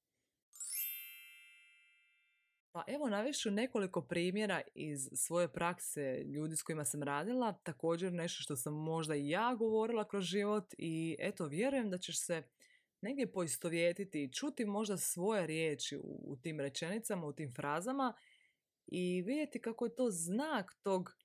Pa 2.74 2.84
evo 2.88 3.10
navešću 3.10 3.52
nekoliko 3.52 4.02
primjera 4.02 4.62
iz 4.76 5.10
svoje 5.14 5.54
prakse 5.54 6.24
ljudi 6.24 6.56
s 6.56 6.64
kojima 6.64 6.86
sam 6.86 7.04
radila, 7.04 7.54
također 7.54 8.14
nešto 8.14 8.44
što 8.44 8.56
sam 8.56 8.74
možda 8.74 9.16
i 9.16 9.30
ja 9.30 9.56
govorila 9.56 10.08
kroz 10.08 10.24
život 10.24 10.74
i 10.78 11.18
eto 11.20 11.46
vjerujem 11.46 11.90
da 11.90 11.98
ćeš 11.98 12.26
se 12.26 12.44
negdje 13.02 13.32
poistovjetiti 13.32 14.24
i 14.24 14.32
čuti 14.32 14.66
možda 14.66 14.98
svoje 14.98 15.48
riječi 15.48 15.98
u, 15.98 16.20
u 16.24 16.36
tim 16.36 16.60
rečenicama, 16.60 17.28
u 17.28 17.34
tim 17.34 17.54
frazama 17.54 18.14
i 18.88 19.22
vidjeti 19.22 19.62
kako 19.62 19.86
je 19.86 19.96
to 19.96 20.10
znak 20.10 20.76
tog, 20.84 21.16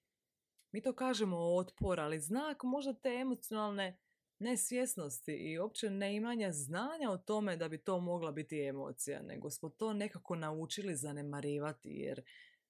mi 0.73 0.83
to 0.83 0.93
kažemo 0.93 1.37
otpor, 1.39 2.01
ali 2.01 2.21
znak 2.21 2.63
možda 2.63 2.95
te 2.95 3.09
emocionalne 3.09 3.99
nesvjesnosti 4.39 5.33
i 5.33 5.59
uopće 5.59 5.91
neimanja 5.91 6.53
znanja 6.53 7.11
o 7.11 7.19
tome 7.19 7.57
da 7.57 7.69
bi 7.69 7.79
to 7.79 8.01
mogla 8.01 8.33
biti 8.33 8.61
emocija, 8.61 9.23
nego 9.23 9.51
smo 9.51 9.69
to 9.69 9.93
nekako 9.93 10.37
naučili 10.37 10.97
zanemarivati 10.97 11.89
jer 11.89 12.23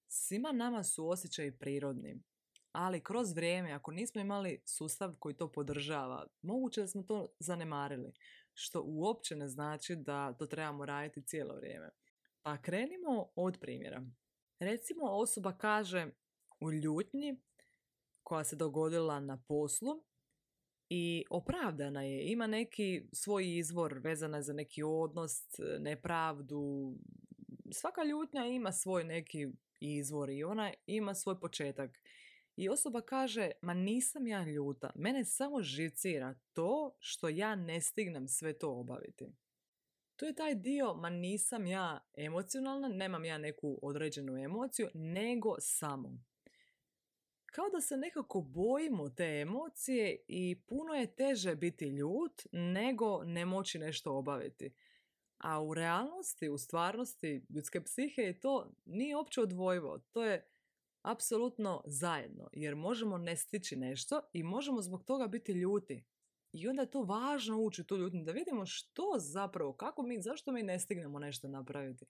svima 0.09 0.53
nama 0.53 0.85
su 0.85 1.09
osjećaji 1.09 1.59
prirodni. 1.59 2.23
Ali 2.73 3.05
kroz 3.05 3.33
vrijeme, 3.33 3.73
ako 3.73 3.93
nismo 3.93 4.21
imali 4.21 4.63
sustav 4.67 5.15
koji 5.19 5.37
to 5.37 5.53
podržava, 5.53 6.27
moguće 6.43 6.81
da 6.81 6.87
smo 6.87 7.03
to 7.03 7.29
zanemarili, 7.39 8.13
što 8.55 8.83
uopće 8.87 9.37
ne 9.37 9.49
znači 9.49 9.97
da 9.97 10.33
to 10.33 10.47
trebamo 10.47 10.87
raditi 10.87 11.27
cijelo 11.27 11.57
vrijeme. 11.57 11.91
Pa 12.43 12.63
krenimo 12.63 13.29
od 13.37 13.59
primjera. 13.61 14.03
Recimo 14.59 15.05
osoba 15.07 15.53
kaže 15.53 16.11
u 16.61 16.73
ljutnji 16.73 17.41
koja 18.23 18.45
se 18.45 18.57
dogodila 18.57 19.21
na 19.21 19.43
poslu 19.49 20.05
i 20.89 21.25
opravdana 21.31 22.03
je, 22.03 22.33
ima 22.33 22.47
neki 22.47 23.03
svoj 23.13 23.57
izvor 23.57 23.99
vezana 23.99 24.43
za 24.43 24.53
neki 24.53 24.83
odnos, 24.83 25.43
nepravdu. 25.79 26.95
Svaka 27.73 28.05
ljutnja 28.05 28.47
ima 28.47 28.73
svoj 28.73 29.05
neki 29.05 29.49
izvor 29.81 30.31
i 30.31 30.45
ona 30.45 30.73
ima 30.87 31.15
svoj 31.15 31.41
početak. 31.41 31.91
I 32.57 32.69
osoba 32.69 33.01
kaže, 33.01 33.51
ma 33.63 33.75
nisam 33.75 34.27
ja 34.27 34.45
ljuta, 34.45 34.91
mene 34.95 35.25
samo 35.25 35.63
živcira 35.63 36.35
to 36.53 36.97
što 36.99 37.29
ja 37.29 37.55
ne 37.55 37.81
stignem 37.81 38.29
sve 38.29 38.59
to 38.59 38.71
obaviti. 38.71 39.27
To 40.17 40.27
je 40.27 40.35
taj 40.35 40.55
dio, 40.55 40.95
ma 40.95 41.11
nisam 41.11 41.67
ja 41.67 42.09
emocionalna, 42.17 42.89
nemam 42.89 43.25
ja 43.25 43.39
neku 43.39 43.79
određenu 43.83 44.37
emociju, 44.37 44.89
nego 44.95 45.55
samo 45.59 46.19
kao 47.57 47.69
da 47.69 47.81
se 47.81 47.97
nekako 47.97 48.41
bojimo 48.41 49.09
te 49.09 49.25
emocije 49.25 50.25
i 50.29 50.61
puno 50.67 50.95
je 50.95 51.15
teže 51.15 51.55
biti 51.55 51.85
ljut 51.85 52.47
nego 52.53 53.25
ne 53.25 53.47
moći 53.47 53.79
nešto 53.79 54.17
obaviti. 54.17 54.75
A 55.39 55.63
u 55.63 55.75
realnosti, 55.75 56.49
u 56.49 56.59
stvarnosti 56.59 57.47
ljudske 57.51 57.85
psihe 57.85 58.23
je 58.23 58.41
to 58.41 58.73
nije 58.85 59.17
uopće 59.17 59.41
odvojivo. 59.41 59.99
To 59.99 60.25
je 60.25 60.49
apsolutno 61.03 61.83
zajedno 61.87 62.49
jer 62.53 62.75
možemo 62.75 63.19
ne 63.19 63.37
stići 63.37 63.77
nešto 63.77 64.21
i 64.33 64.43
možemo 64.43 64.83
zbog 64.83 65.05
toga 65.05 65.27
biti 65.27 65.53
ljuti. 65.53 66.05
I 66.53 66.69
onda 66.69 66.83
je 66.83 66.91
to 66.91 67.03
važno 67.03 67.61
ući 67.61 67.85
tu 67.85 67.97
ljutnju 67.97 68.23
da 68.23 68.33
vidimo 68.33 68.67
što 68.67 69.15
zapravo, 69.19 69.73
kako 69.73 70.03
mi, 70.03 70.23
zašto 70.23 70.53
mi 70.53 70.63
ne 70.63 70.79
stignemo 70.79 71.19
nešto 71.19 71.49
napraviti. 71.49 72.05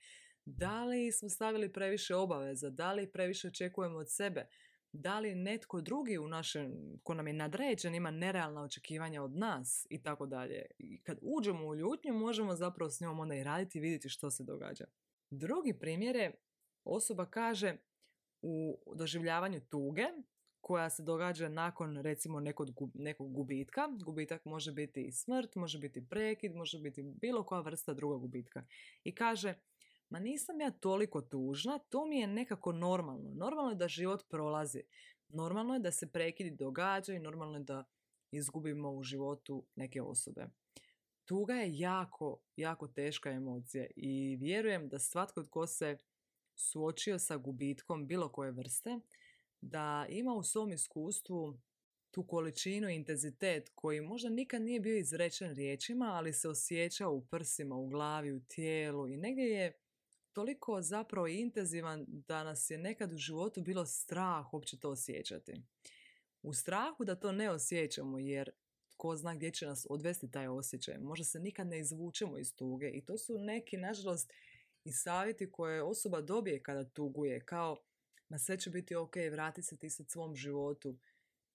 Da 0.45 0.85
li 0.85 1.13
smo 1.13 1.29
stavili 1.29 1.73
previše 1.73 2.15
obaveza, 2.15 2.71
da 2.71 2.93
li 2.93 3.13
previše 3.13 3.49
očekujemo 3.49 3.99
od 3.99 4.11
sebe, 4.11 4.49
da 4.97 5.19
li 5.19 5.35
netko 5.35 5.81
drugi 5.81 6.19
u 6.19 6.29
našem, 6.29 6.73
ko 7.03 7.15
nam 7.15 7.27
je 7.27 7.33
nadređen, 7.33 7.95
ima 7.95 8.11
nerealna 8.11 8.63
očekivanja 8.63 9.23
od 9.23 9.37
nas 9.37 9.87
i 9.91 10.03
tako 10.03 10.27
dalje. 10.27 10.67
I 10.79 11.01
kad 11.03 11.19
uđemo 11.23 11.67
u 11.67 11.75
ljutnju, 11.75 12.15
možemo 12.15 12.57
zapravo 12.57 12.91
s 12.91 13.01
njom 13.01 13.21
onda 13.21 13.35
i 13.35 13.45
raditi 13.45 13.79
i 13.79 13.81
vidjeti 13.81 14.09
što 14.09 14.31
se 14.31 14.45
događa. 14.45 14.85
Drugi 15.31 15.79
primjer 15.79 16.17
je, 16.17 16.33
osoba 16.85 17.27
kaže 17.27 17.77
u 18.43 18.79
doživljavanju 18.97 19.61
tuge, 19.61 20.05
koja 20.67 20.91
se 20.91 21.03
događa 21.03 21.49
nakon 21.49 21.97
recimo 21.97 22.41
nekog, 22.41 22.69
nekog 22.95 23.33
gubitka. 23.33 23.89
Gubitak 24.05 24.45
može 24.45 24.73
biti 24.73 25.13
smrt, 25.13 25.55
može 25.55 25.79
biti 25.79 26.09
prekid, 26.09 26.55
može 26.55 26.79
biti 26.79 27.03
bilo 27.03 27.45
koja 27.45 27.61
vrsta 27.61 27.95
drugog 27.95 28.21
gubitka. 28.21 28.65
I 29.05 29.15
kaže, 29.15 29.55
ma 30.11 30.19
nisam 30.19 30.61
ja 30.61 30.71
toliko 30.71 31.21
tužna, 31.21 31.79
to 31.79 32.07
mi 32.07 32.19
je 32.19 32.27
nekako 32.27 32.73
normalno. 32.73 33.31
Normalno 33.35 33.71
je 33.71 33.77
da 33.77 33.89
život 33.89 34.29
prolazi. 34.29 34.83
Normalno 35.29 35.75
je 35.75 35.81
da 35.81 35.91
se 35.91 36.13
prekidi 36.13 36.51
događaju 36.51 37.17
i 37.17 37.23
normalno 37.23 37.59
je 37.59 37.65
da 37.65 37.85
izgubimo 38.31 38.91
u 38.91 39.03
životu 39.03 39.67
neke 39.75 40.03
osobe. 40.03 40.47
Tuga 41.25 41.55
je 41.55 41.79
jako, 41.79 42.39
jako 42.57 42.89
teška 42.89 43.31
emocija 43.31 43.87
i 43.97 44.37
vjerujem 44.37 44.89
da 44.89 44.99
svatko 44.99 45.43
tko 45.43 45.67
se 45.67 45.99
suočio 46.55 47.19
sa 47.19 47.37
gubitkom 47.37 48.07
bilo 48.07 48.29
koje 48.29 48.51
vrste, 48.51 49.01
da 49.61 50.07
ima 50.09 50.35
u 50.35 50.43
svom 50.43 50.73
iskustvu 50.73 51.59
tu 52.11 52.27
količinu 52.27 52.89
intenzitet 52.89 53.71
koji 53.75 54.01
možda 54.01 54.29
nikad 54.29 54.63
nije 54.63 54.81
bio 54.81 54.99
izrečen 54.99 55.55
riječima, 55.55 56.05
ali 56.05 56.33
se 56.33 56.49
osjeća 56.49 57.09
u 57.09 57.27
prsima, 57.27 57.77
u 57.77 57.89
glavi, 57.89 58.33
u 58.33 58.41
tijelu 58.41 59.09
i 59.09 59.17
negdje 59.17 59.45
je 59.45 59.73
toliko 60.37 60.83
zapravo 60.83 61.27
intenzivan 61.27 62.05
da 62.09 62.45
nas 62.45 62.71
je 62.71 62.79
nekad 62.79 63.13
u 63.13 63.17
životu 63.17 63.61
bilo 63.61 63.87
strah 63.87 64.55
uopće 64.55 64.79
to 64.79 64.91
osjećati. 64.91 65.63
U 66.43 66.53
strahu 66.53 67.05
da 67.05 67.15
to 67.15 67.33
ne 67.33 67.51
osjećamo 67.51 68.19
jer 68.19 68.51
tko 68.91 69.17
zna 69.17 69.35
gdje 69.35 69.51
će 69.51 69.67
nas 69.67 69.87
odvesti 69.91 70.31
taj 70.31 70.49
osjećaj. 70.49 70.99
Možda 70.99 71.25
se 71.25 71.41
nikad 71.41 71.67
ne 71.67 71.79
izvučemo 71.79 72.39
iz 72.39 72.55
tuge 72.55 72.91
i 72.91 73.05
to 73.05 73.19
su 73.19 73.39
neki, 73.39 73.77
nažalost, 73.77 74.33
i 74.85 74.93
savjeti 74.93 75.51
koje 75.51 75.83
osoba 75.83 76.21
dobije 76.21 76.63
kada 76.63 76.85
tuguje, 76.85 77.45
kao 77.45 77.77
ma 78.29 78.39
sve 78.39 78.59
će 78.59 78.71
biti 78.71 78.95
ok, 78.95 79.17
vrati 79.31 79.63
se 79.63 79.77
ti 79.77 79.91
sad 79.91 80.11
svom 80.11 80.37
životu. 80.37 80.99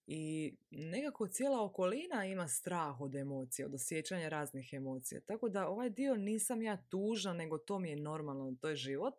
I 0.08 0.54
nekako 0.72 1.28
cijela 1.28 1.64
okolina 1.64 2.26
ima 2.26 2.48
strah 2.48 3.02
od 3.02 3.16
emocija, 3.16 3.66
od 3.66 3.74
osjećanja 3.74 4.30
raznih 4.30 4.74
emocija. 4.74 5.22
Tako 5.22 5.50
da 5.50 5.68
ovaj 5.68 5.90
dio 5.90 6.16
nisam 6.16 6.62
ja 6.62 6.78
tužna, 6.90 7.34
nego 7.34 7.58
to 7.58 7.80
mi 7.80 7.90
je 7.90 7.96
normalno, 7.96 8.56
to 8.62 8.70
je 8.70 8.76
život. 8.76 9.14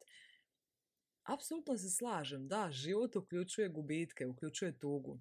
Apsolutno 1.23 1.77
se 1.77 1.91
slažem, 1.91 2.49
da, 2.49 2.71
život 2.71 3.17
uključuje 3.17 3.69
gubitke, 3.69 4.27
uključuje 4.27 4.79
tugu. 4.79 5.21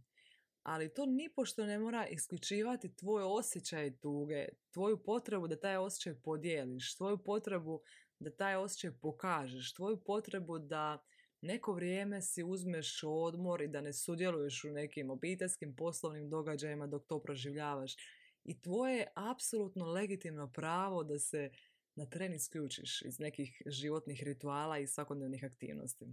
Ali 0.63 0.94
to 0.94 1.06
nipošto 1.06 1.65
ne 1.65 1.80
mora 1.80 2.08
isključivati 2.08 2.96
tvoj 2.96 3.24
osjećaj 3.24 3.98
tuge, 3.98 4.48
tvoju 4.72 5.03
potrebu 5.03 5.48
da 5.48 5.60
taj 5.60 5.77
osjećaj 5.77 6.15
podijeliš, 6.24 6.96
tvoju 6.96 7.18
potrebu 7.18 7.82
da 8.20 8.36
taj 8.36 8.56
osjećaj 8.56 8.91
pokažeš, 9.01 9.74
tvoju 9.74 10.03
potrebu 10.03 10.60
da 10.60 11.03
neko 11.41 11.74
vrijeme 11.74 12.21
si 12.21 12.43
uzmeš 12.43 13.03
odmor 13.03 13.62
i 13.62 13.67
da 13.67 13.81
ne 13.81 13.93
sudjeluješ 13.93 14.63
u 14.63 14.71
nekim 14.71 15.10
obiteljskim 15.10 15.75
poslovnim 15.75 16.29
događajima 16.29 16.88
dok 16.88 17.05
to 17.07 17.21
proživljavaš. 17.21 17.95
I 18.43 18.62
tvoje 18.62 18.98
je 18.98 19.12
apsolutno 19.15 19.86
legitimno 19.86 20.51
pravo 20.51 21.03
da 21.03 21.19
se 21.19 21.51
na 21.95 22.05
tren 22.05 22.33
isključiš 22.33 23.01
iz 23.01 23.19
nekih 23.19 23.62
životnih 23.65 24.24
rituala 24.24 24.79
i 24.79 24.88
svakodnevnih 24.88 25.43
aktivnosti. 25.43 26.05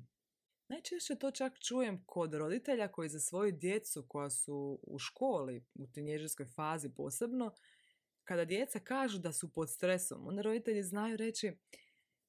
Najčešće 0.69 1.15
to 1.15 1.31
čak 1.31 1.59
čujem 1.59 2.05
kod 2.07 2.35
roditelja 2.35 2.89
koji 2.89 3.09
za 3.09 3.21
svoju 3.21 3.53
djecu 3.53 4.05
koja 4.09 4.31
su 4.31 4.81
u 4.83 4.99
školi, 4.99 5.65
u 5.75 5.87
tinježerskoj 5.87 6.47
fazi 6.47 6.91
posebno, 6.97 7.55
kada 8.25 8.45
djeca 8.45 8.79
kažu 8.79 9.19
da 9.19 9.33
su 9.33 9.53
pod 9.53 9.71
stresom, 9.71 10.27
onda 10.27 10.43
roditelji 10.43 10.83
znaju 10.83 11.17
reći 11.17 11.53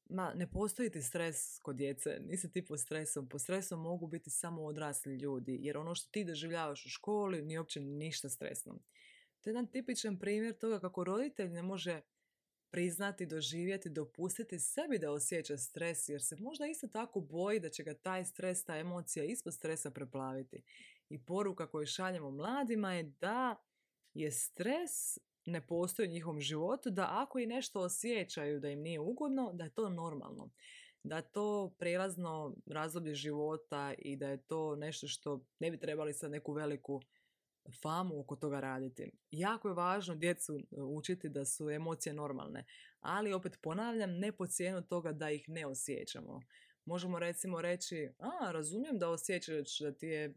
Ma, 0.09 0.33
ne 0.33 0.51
postoji 0.51 0.89
ti 0.89 1.01
stres 1.01 1.59
kod 1.59 1.75
djece, 1.75 2.19
nisi 2.19 2.51
ti 2.51 2.65
pod 2.65 2.79
stresom. 2.79 3.29
Pod 3.29 3.41
stresom 3.41 3.81
mogu 3.81 4.07
biti 4.07 4.29
samo 4.29 4.65
odrasli 4.65 5.15
ljudi, 5.15 5.57
jer 5.61 5.77
ono 5.77 5.95
što 5.95 6.11
ti 6.11 6.23
doživljavaš 6.23 6.85
u 6.85 6.89
školi 6.89 7.41
nije 7.41 7.59
uopće 7.59 7.79
ništa 7.79 8.29
stresno. 8.29 8.79
To 9.41 9.49
je 9.49 9.51
jedan 9.51 9.67
tipičan 9.67 10.19
primjer 10.19 10.57
toga 10.57 10.79
kako 10.79 11.03
roditelj 11.03 11.49
ne 11.49 11.63
može 11.63 12.01
priznati, 12.71 13.25
doživjeti, 13.25 13.89
dopustiti 13.89 14.59
sebi 14.59 14.99
da 14.99 15.11
osjeća 15.11 15.57
stres, 15.57 16.09
jer 16.09 16.21
se 16.23 16.35
možda 16.39 16.67
isto 16.67 16.87
tako 16.87 17.19
boji 17.19 17.59
da 17.59 17.69
će 17.69 17.83
ga 17.83 17.93
taj 17.93 18.25
stres, 18.25 18.63
ta 18.63 18.77
emocija 18.77 19.25
ispod 19.25 19.53
stresa 19.53 19.91
preplaviti. 19.91 20.63
I 21.09 21.25
poruka 21.25 21.67
koju 21.67 21.85
šaljemo 21.85 22.31
mladima 22.31 22.93
je 22.93 23.03
da 23.03 23.55
je 24.13 24.31
stres 24.31 25.17
ne 25.49 25.67
postoji 25.67 26.07
u 26.07 26.11
njihovom 26.11 26.41
životu, 26.41 26.89
da 26.89 27.07
ako 27.11 27.39
i 27.39 27.45
nešto 27.45 27.81
osjećaju 27.81 28.59
da 28.59 28.69
im 28.69 28.81
nije 28.81 28.99
ugodno, 28.99 29.51
da 29.53 29.63
je 29.63 29.73
to 29.73 29.89
normalno. 29.89 30.51
Da 31.03 31.15
je 31.15 31.31
to 31.31 31.75
prelazno 31.79 32.55
razdoblje 32.65 33.15
života 33.15 33.93
i 33.97 34.15
da 34.15 34.29
je 34.29 34.37
to 34.37 34.75
nešto 34.75 35.07
što 35.07 35.45
ne 35.59 35.71
bi 35.71 35.79
trebali 35.79 36.13
sad 36.13 36.31
neku 36.31 36.53
veliku 36.53 37.01
famu 37.81 38.19
oko 38.19 38.35
toga 38.35 38.59
raditi. 38.59 39.11
Jako 39.31 39.67
je 39.67 39.73
važno 39.73 40.15
djecu 40.15 40.59
učiti 40.71 41.29
da 41.29 41.45
su 41.45 41.69
emocije 41.69 42.13
normalne, 42.13 42.65
Ali 42.99 43.33
opet 43.33 43.57
ponavljam, 43.61 44.11
ne 44.11 44.31
po 44.31 44.47
cijenu 44.47 44.81
toga 44.81 45.11
da 45.11 45.29
ih 45.29 45.49
ne 45.49 45.65
osjećamo. 45.65 46.39
Možemo 46.89 47.19
recimo 47.19 47.61
reći, 47.61 48.09
a 48.19 48.51
razumijem 48.51 48.99
da 48.99 49.09
osjećaš 49.09 49.79
da 49.79 49.91
ti 49.91 50.07
je 50.07 50.33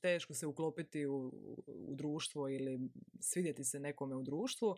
teško 0.00 0.34
se 0.34 0.46
uklopiti 0.46 1.06
u, 1.06 1.32
u 1.66 1.94
društvo 1.94 2.48
ili 2.48 2.80
svidjeti 3.20 3.64
se 3.64 3.80
nekome 3.80 4.16
u 4.16 4.22
društvu. 4.22 4.76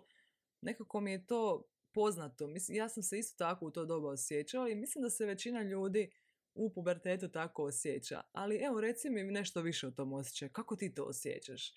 Nekako 0.61 1.00
mi 1.00 1.12
je 1.12 1.26
to 1.26 1.68
poznato. 1.92 2.47
Mislim, 2.47 2.76
ja 2.76 2.88
sam 2.88 3.02
se 3.02 3.18
isto 3.18 3.44
tako 3.44 3.66
u 3.66 3.70
to 3.70 3.85
doba 3.85 4.08
osjećala 4.08 4.68
i 4.68 4.75
mislim 4.75 5.02
da 5.02 5.11
se 5.11 5.26
većina 5.26 5.62
ljudi 5.62 6.11
u 6.54 6.73
pubertetu 6.73 7.28
tako 7.28 7.64
osjeća. 7.64 8.20
Ali 8.32 8.56
evo, 8.56 8.80
reci 8.80 9.11
mi 9.11 9.23
nešto 9.23 9.61
više 9.62 9.87
o 9.87 9.90
tom 9.90 10.12
osjećaju. 10.12 10.50
Kako 10.52 10.76
ti 10.76 10.94
to 10.94 11.04
osjećaš? 11.04 11.75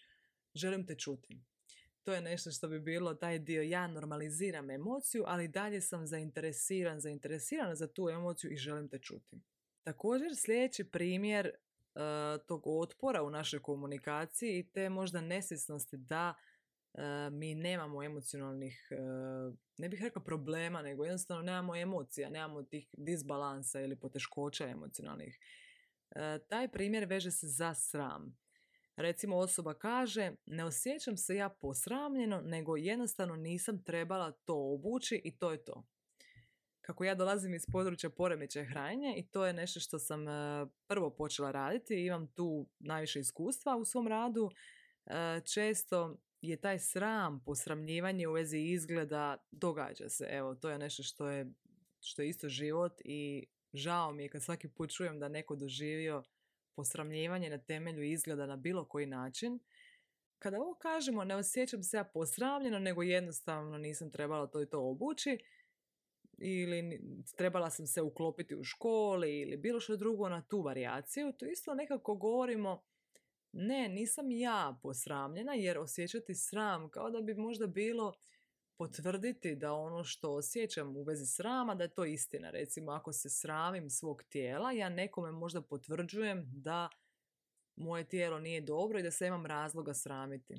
Želim 0.54 0.88
te 0.88 0.96
čuti. 0.96 1.42
To 2.04 2.14
je 2.14 2.22
nešto 2.22 2.52
što 2.52 2.68
bi 2.68 2.80
bilo 2.80 3.14
taj 3.14 3.40
dio, 3.40 3.62
ja 3.62 3.88
normaliziram 3.88 4.70
emociju, 4.70 5.24
ali 5.28 5.48
dalje 5.48 5.82
sam 5.82 6.08
zainteresiran, 6.08 7.00
zainteresirana 7.00 7.76
za 7.76 7.88
tu 7.88 8.10
emociju 8.10 8.52
i 8.52 8.58
želim 8.58 8.90
te 8.90 9.00
čuti. 9.00 9.42
Također 9.84 10.36
sljedeći 10.36 10.84
primjer 10.84 11.52
uh, 11.52 12.02
tog 12.48 12.68
otpora 12.68 13.24
u 13.24 13.30
našoj 13.30 13.62
komunikaciji 13.62 14.60
i 14.60 14.68
te 14.74 14.90
možda 14.90 15.22
nesvjesnosti 15.22 15.98
da 15.98 16.34
E, 16.94 17.30
mi 17.30 17.56
nemamo 17.56 18.04
emocionalnih, 18.04 18.88
e, 18.92 18.96
ne 19.78 19.90
bih 19.90 20.02
rekla 20.02 20.22
problema, 20.22 20.82
nego 20.82 21.06
jednostavno 21.06 21.44
nemamo 21.44 21.76
emocija, 21.76 22.30
nemamo 22.30 22.64
tih 22.64 22.90
disbalansa 22.94 23.82
ili 23.82 23.96
poteškoća 23.96 24.68
emocionalnih. 24.68 25.40
Taj 26.50 26.68
primjer 26.72 27.06
veže 27.06 27.32
se 27.32 27.48
za 27.48 27.74
sram. 27.74 28.38
Recimo 28.96 29.38
osoba 29.38 29.74
kaže, 29.74 30.32
ne 30.46 30.66
osjećam 30.66 31.18
se 31.18 31.36
ja 31.36 31.50
posramljeno, 31.50 32.42
nego 32.42 32.78
jednostavno 32.78 33.36
nisam 33.36 33.84
trebala 33.84 34.32
to 34.32 34.74
obući 34.74 35.22
i 35.24 35.38
to 35.38 35.52
je 35.52 35.64
to. 35.64 35.84
Kako 36.82 37.04
ja 37.04 37.16
dolazim 37.16 37.54
iz 37.54 37.66
područja 37.72 38.10
poremećaja 38.10 38.66
hranjenja 38.66 39.16
i 39.18 39.28
to 39.28 39.46
je 39.46 39.54
nešto 39.54 39.80
što 39.80 40.00
sam 40.00 40.26
prvo 40.88 41.10
počela 41.10 41.52
raditi 41.52 42.06
imam 42.06 42.28
tu 42.28 42.70
najviše 42.80 43.20
iskustva 43.20 43.76
u 43.76 43.86
svom 43.86 44.08
radu, 44.08 44.52
često 45.54 46.18
je 46.42 46.58
taj 46.58 46.80
sram, 46.80 47.44
posramljivanje 47.46 48.28
u 48.28 48.32
vezi 48.32 48.60
izgleda, 48.60 49.38
događa 49.52 50.10
se. 50.10 50.28
Evo, 50.30 50.56
to 50.56 50.70
je 50.70 50.78
nešto 50.78 51.04
što 51.04 51.30
je, 51.30 51.54
što 52.02 52.22
je 52.22 52.30
isto 52.30 52.50
život 52.50 53.02
i 53.06 53.48
žao 53.74 54.12
mi 54.12 54.24
je 54.24 54.30
kad 54.30 54.44
svaki 54.44 54.68
put 54.68 54.92
čujem 54.92 55.20
da 55.20 55.28
neko 55.28 55.56
doživio 55.56 56.24
posramljivanje 56.76 57.50
na 57.50 57.58
temelju 57.58 58.04
izgleda 58.04 58.46
na 58.46 58.56
bilo 58.56 58.86
koji 58.86 59.06
način. 59.06 59.60
Kada 60.40 60.62
ovo 60.62 60.76
kažemo, 60.76 61.24
ne 61.24 61.36
osjećam 61.36 61.84
se 61.84 61.98
ja 61.98 62.04
posramljeno, 62.04 62.80
nego 62.80 63.04
jednostavno 63.04 63.78
nisam 63.78 64.12
trebala 64.12 64.48
to 64.48 64.62
i 64.62 64.70
to 64.70 64.90
obući, 64.90 65.38
ili 66.38 67.02
trebala 67.38 67.70
sam 67.70 67.88
se 67.88 68.02
uklopiti 68.02 68.56
u 68.56 68.64
školi 68.64 69.40
ili 69.40 69.58
bilo 69.58 69.80
što 69.80 69.96
drugo 69.96 70.30
na 70.30 70.42
tu 70.42 70.62
varijaciju, 70.62 71.34
to 71.40 71.46
isto 71.46 71.74
nekako 71.74 72.16
govorimo 72.16 72.84
ne, 73.52 73.90
nisam 73.90 74.32
ja 74.32 74.80
posramljena 74.84 75.54
jer 75.54 75.78
osjećati 75.78 76.36
sram 76.36 76.90
kao 76.90 77.10
da 77.10 77.22
bi 77.22 77.34
možda 77.34 77.68
bilo 77.68 78.14
potvrditi 78.82 79.56
da 79.56 79.74
ono 79.74 80.04
što 80.04 80.32
osjećam 80.36 80.98
u 80.98 81.04
vezi 81.04 81.26
srama 81.26 81.76
da 81.76 81.84
je 81.84 81.94
to 81.94 82.06
istina. 82.06 82.52
Recimo 82.52 82.92
ako 82.92 83.14
se 83.14 83.30
sramim 83.30 83.90
svog 83.90 84.24
tijela, 84.24 84.72
ja 84.72 84.90
nekome 84.90 85.32
možda 85.32 85.62
potvrđujem 85.62 86.46
da 86.54 86.90
moje 87.76 88.04
tijelo 88.04 88.40
nije 88.40 88.62
dobro 88.62 89.00
i 89.00 89.04
da 89.04 89.12
se 89.12 89.28
imam 89.28 89.46
razloga 89.46 89.94
sramiti. 89.94 90.56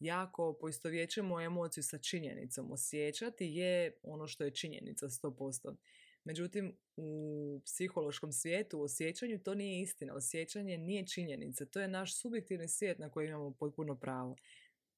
Jako 0.00 0.52
poistovjećujemo 0.60 1.40
emociju 1.40 1.82
sa 1.82 1.98
činjenicom. 1.98 2.72
Osjećati 2.72 3.46
je 3.46 3.98
ono 4.02 4.26
što 4.26 4.44
je 4.44 4.54
činjenica 4.54 5.06
100%. 5.06 5.76
Međutim, 6.24 6.76
u 6.96 7.60
psihološkom 7.64 8.32
svijetu, 8.32 8.78
u 8.78 8.82
osjećanju, 8.82 9.38
to 9.38 9.54
nije 9.54 9.82
istina. 9.82 10.14
Osjećanje 10.14 10.78
nije 10.78 11.06
činjenica. 11.06 11.66
To 11.66 11.80
je 11.80 11.88
naš 11.88 12.20
subjektivni 12.20 12.68
svijet 12.68 12.98
na 12.98 13.10
koji 13.10 13.28
imamo 13.28 13.50
potpuno 13.50 13.96
pravo. 13.96 14.36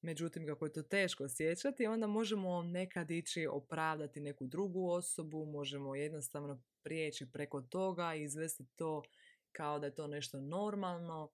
Međutim, 0.01 0.45
kako 0.47 0.65
je 0.65 0.73
to 0.73 0.83
teško 0.83 1.23
osjećati, 1.23 1.85
onda 1.85 2.07
možemo 2.07 2.63
nekad 2.63 3.11
ići 3.11 3.47
opravdati 3.47 4.19
neku 4.19 4.47
drugu 4.47 4.89
osobu, 4.89 5.45
možemo 5.45 5.95
jednostavno 5.95 6.61
prijeći 6.83 7.31
preko 7.31 7.61
toga 7.61 8.15
i 8.15 8.23
izvesti 8.23 8.65
to 8.75 9.03
kao 9.51 9.79
da 9.79 9.85
je 9.85 9.95
to 9.95 10.07
nešto 10.07 10.41
normalno, 10.41 11.31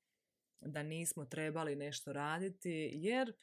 da 0.61 0.83
nismo 0.83 1.25
trebali 1.25 1.75
nešto 1.75 2.13
raditi, 2.13 2.91
jer 2.93 3.33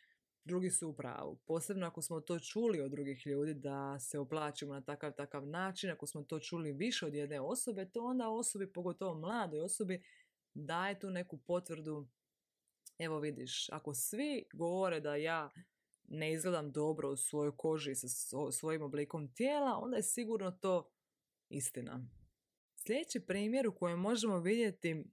drugi 0.45 0.71
su 0.71 0.89
u 0.89 0.95
pravu. 0.95 1.39
Posebno 1.47 1.87
ako 1.87 2.03
smo 2.03 2.21
to 2.21 2.39
čuli 2.39 2.81
od 2.81 2.91
drugih 2.91 3.27
ljudi 3.27 3.55
da 3.55 3.99
se 3.99 4.19
oplaćimo 4.19 4.75
na 4.75 4.81
takav 4.81 5.13
takav 5.13 5.47
način, 5.47 5.91
ako 5.91 6.07
smo 6.07 6.23
to 6.23 6.41
čuli 6.41 6.73
više 6.73 7.07
od 7.07 7.15
jedne 7.15 7.41
osobe, 7.41 7.91
to 7.91 8.05
onda 8.05 8.29
osobi, 8.29 8.73
pogotovo 8.73 9.15
mladoj 9.15 9.61
osobi, 9.61 10.03
daje 10.55 10.99
tu 10.99 11.11
neku 11.11 11.39
potvrdu 11.39 12.09
evo 12.99 13.19
vidiš, 13.19 13.69
ako 13.71 13.95
svi 13.95 14.45
govore 14.53 15.01
da 15.01 15.17
ja 15.17 15.51
ne 16.09 16.33
izgledam 16.33 16.73
dobro 16.73 17.11
u 17.11 17.17
svojoj 17.17 17.57
koži 17.57 17.95
sa 17.95 18.09
svojim 18.53 18.83
oblikom 18.83 19.35
tijela, 19.35 19.79
onda 19.83 19.97
je 19.97 20.03
sigurno 20.03 20.51
to 20.51 20.91
istina. 21.49 22.07
Sljedeći 22.75 23.21
primjer 23.21 23.67
u 23.67 23.75
kojem 23.75 23.99
možemo 23.99 24.39
vidjeti 24.39 24.91
e, 24.91 25.05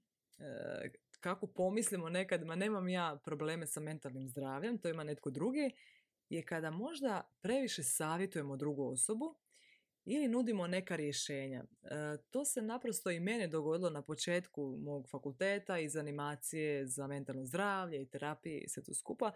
kako 1.20 1.48
pomislimo 1.48 2.10
nekad, 2.10 2.46
ma 2.46 2.56
nemam 2.56 2.90
ja 2.90 3.22
probleme 3.26 3.68
sa 3.68 3.80
mentalnim 3.80 4.28
zdravljem, 4.28 4.78
to 4.78 4.90
ima 4.90 5.04
netko 5.04 5.30
drugi, 5.30 5.72
je 6.30 6.46
kada 6.46 6.72
možda 6.72 7.32
previše 7.42 7.84
savjetujemo 7.84 8.58
drugu 8.58 8.92
osobu 8.92 9.36
ili 10.06 10.28
nudimo 10.28 10.68
neka 10.68 10.96
rješenja. 10.96 11.64
E, 11.84 11.88
to 12.30 12.46
se 12.46 12.62
naprosto 12.62 13.12
i 13.12 13.20
mene 13.20 13.48
dogodilo 13.48 13.90
na 13.90 14.02
početku 14.02 14.78
mog 14.80 15.10
fakulteta 15.10 15.80
iz 15.80 15.96
animacije 15.96 16.88
za 16.88 17.08
mentalno 17.08 17.46
zdravlje 17.46 18.02
i 18.02 18.10
terapije 18.10 18.62
i 18.62 18.70
sve 18.70 18.84
to 18.84 18.94
skupa. 18.94 19.32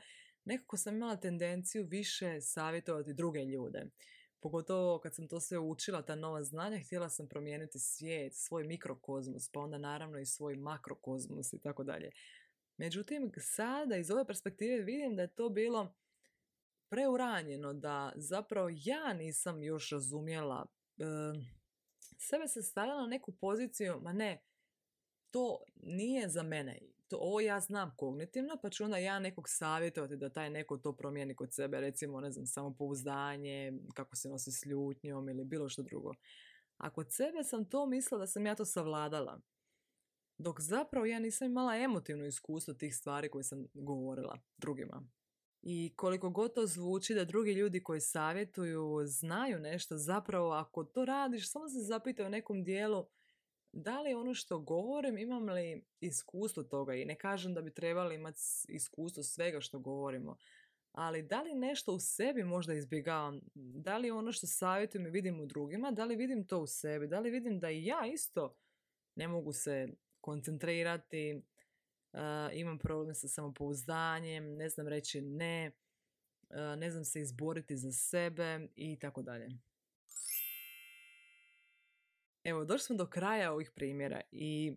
Nekako 0.46 0.78
sam 0.78 0.96
imala 0.96 1.16
tendenciju 1.16 1.86
više 1.86 2.42
savjetovati 2.42 3.14
druge 3.14 3.46
ljude. 3.46 3.86
Pogotovo 4.40 5.00
kad 5.00 5.16
sam 5.16 5.28
to 5.28 5.40
sve 5.40 5.60
učila, 5.60 6.02
ta 6.02 6.16
nova 6.16 6.44
znanja, 6.44 6.80
htjela 6.80 7.10
sam 7.10 7.28
promijeniti 7.28 7.80
svijet, 7.80 8.34
svoj 8.36 8.64
mikrokozmos, 8.64 9.50
pa 9.50 9.60
onda 9.60 9.78
naravno 9.78 10.20
i 10.20 10.26
svoj 10.26 10.56
makrokozmos 10.56 11.54
i 11.54 11.60
tako 11.60 11.84
dalje. 11.84 12.12
Međutim, 12.78 13.32
sada 13.40 13.98
iz 13.98 14.12
ove 14.12 14.26
perspektive 14.26 14.84
vidim 14.84 15.16
da 15.16 15.22
je 15.22 15.36
to 15.36 15.50
bilo 15.50 15.96
preuranjeno, 16.90 17.74
da 17.74 18.12
zapravo 18.16 18.70
ja 18.72 19.14
nisam 19.14 19.64
još 19.64 19.90
razumjela, 19.90 20.66
sebe 22.18 22.48
se 22.48 22.62
stavila 22.62 23.02
na 23.02 23.08
neku 23.08 23.32
poziciju, 23.32 24.00
ma 24.02 24.14
ne, 24.14 24.42
to 25.32 25.60
nije 25.76 26.30
za 26.30 26.44
mene. 26.44 26.80
To, 27.08 27.18
ovo 27.18 27.40
ja 27.40 27.60
znam 27.60 27.94
kognitivno, 27.98 28.58
pa 28.62 28.70
ću 28.70 28.84
onda 28.84 28.98
ja 28.98 29.20
nekog 29.20 29.50
savjetovati 29.50 30.18
da 30.18 30.30
taj 30.30 30.50
neko 30.50 30.78
to 30.78 30.96
promijeni 30.96 31.36
kod 31.36 31.54
sebe, 31.54 31.80
recimo, 31.80 32.22
ne 32.22 32.32
znam, 32.32 32.46
samopouzdanje, 32.46 33.74
kako 33.94 34.16
se 34.16 34.30
nosi 34.30 34.52
s 34.52 34.66
ljutnjom 34.66 35.30
ili 35.30 35.44
bilo 35.46 35.70
što 35.70 35.84
drugo. 35.84 36.14
A 36.78 36.90
kod 36.90 37.14
sebe 37.14 37.44
sam 37.44 37.70
to 37.70 37.86
mislila 37.86 38.20
da 38.20 38.28
sam 38.28 38.46
ja 38.46 38.56
to 38.56 38.66
savladala. 38.66 39.42
Dok 40.38 40.62
zapravo 40.62 41.06
ja 41.06 41.20
nisam 41.20 41.48
imala 41.48 41.76
emotivno 41.78 42.26
iskustvo 42.26 42.74
tih 42.74 42.96
stvari 42.96 43.30
koje 43.30 43.44
sam 43.44 43.66
govorila 43.74 44.40
drugima. 44.58 45.08
I 45.68 45.94
koliko 45.96 46.30
god 46.30 46.54
to 46.54 46.66
zvuči 46.66 47.14
da 47.14 47.26
drugi 47.26 47.52
ljudi 47.52 47.84
koji 47.84 48.02
savjetuju 48.02 49.02
znaju 49.06 49.60
nešto, 49.60 49.98
zapravo 49.98 50.52
ako 50.52 50.84
to 50.84 51.06
radiš, 51.06 51.52
samo 51.52 51.70
se 51.70 51.80
zapitaj 51.80 52.26
u 52.26 52.30
nekom 52.30 52.64
dijelu 52.64 53.06
da 53.72 54.02
li 54.02 54.14
ono 54.14 54.34
što 54.34 54.60
govorim, 54.60 55.18
imam 55.18 55.50
li 55.50 55.86
iskustvo 56.00 56.64
toga? 56.64 56.94
I 56.94 57.06
ne 57.06 57.16
kažem 57.16 57.54
da 57.54 57.62
bi 57.62 57.74
trebali 57.74 58.16
imati 58.16 58.40
iskustvo 58.68 59.24
svega 59.24 59.62
što 59.62 59.80
govorimo, 59.80 60.38
ali 60.92 61.24
da 61.24 61.42
li 61.42 61.54
nešto 61.54 61.94
u 61.94 62.00
sebi 62.00 62.44
možda 62.44 62.74
izbjegavam, 62.74 63.42
da 63.56 63.98
li 63.98 64.12
ono 64.12 64.32
što 64.32 64.48
savjetujem 64.48 65.08
i 65.08 65.10
vidim 65.10 65.40
u 65.40 65.46
drugima, 65.46 65.92
da 65.92 66.06
li 66.06 66.16
vidim 66.16 66.48
to 66.48 66.60
u 66.60 66.68
sebi, 66.68 67.08
da 67.08 67.20
li 67.20 67.30
vidim 67.30 67.60
da 67.60 67.72
i 67.72 67.86
ja 67.86 68.06
isto 68.14 68.56
ne 69.16 69.28
mogu 69.28 69.54
se 69.54 69.88
koncentrirati, 70.22 71.42
imam 72.54 72.80
problem 72.80 73.16
sa 73.16 73.28
samopouzdanjem, 73.28 74.56
ne 74.56 74.70
znam 74.70 74.88
reći 74.88 75.22
ne, 75.22 75.72
ne 76.78 76.92
znam 76.92 77.06
se 77.06 77.22
izboriti 77.22 77.78
za 77.78 77.92
sebe 77.92 78.68
i 78.76 79.00
tako 79.00 79.22
dalje. 79.22 79.48
Evo, 82.44 82.66
došli 82.66 82.86
smo 82.86 82.96
do 82.96 83.06
kraja 83.06 83.54
ovih 83.54 83.72
primjera 83.76 84.22
i 84.32 84.76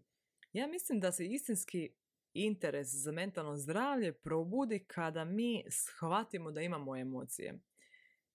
ja 0.52 0.66
mislim 0.66 1.00
da 1.00 1.12
se 1.12 1.26
istinski 1.26 1.90
interes 2.34 2.88
za 2.88 3.12
mentalno 3.12 3.56
zdravlje 3.56 4.12
probudi 4.12 4.84
kada 4.86 5.24
mi 5.24 5.64
shvatimo 5.70 6.50
da 6.50 6.60
imamo 6.60 6.96
emocije. 6.96 7.58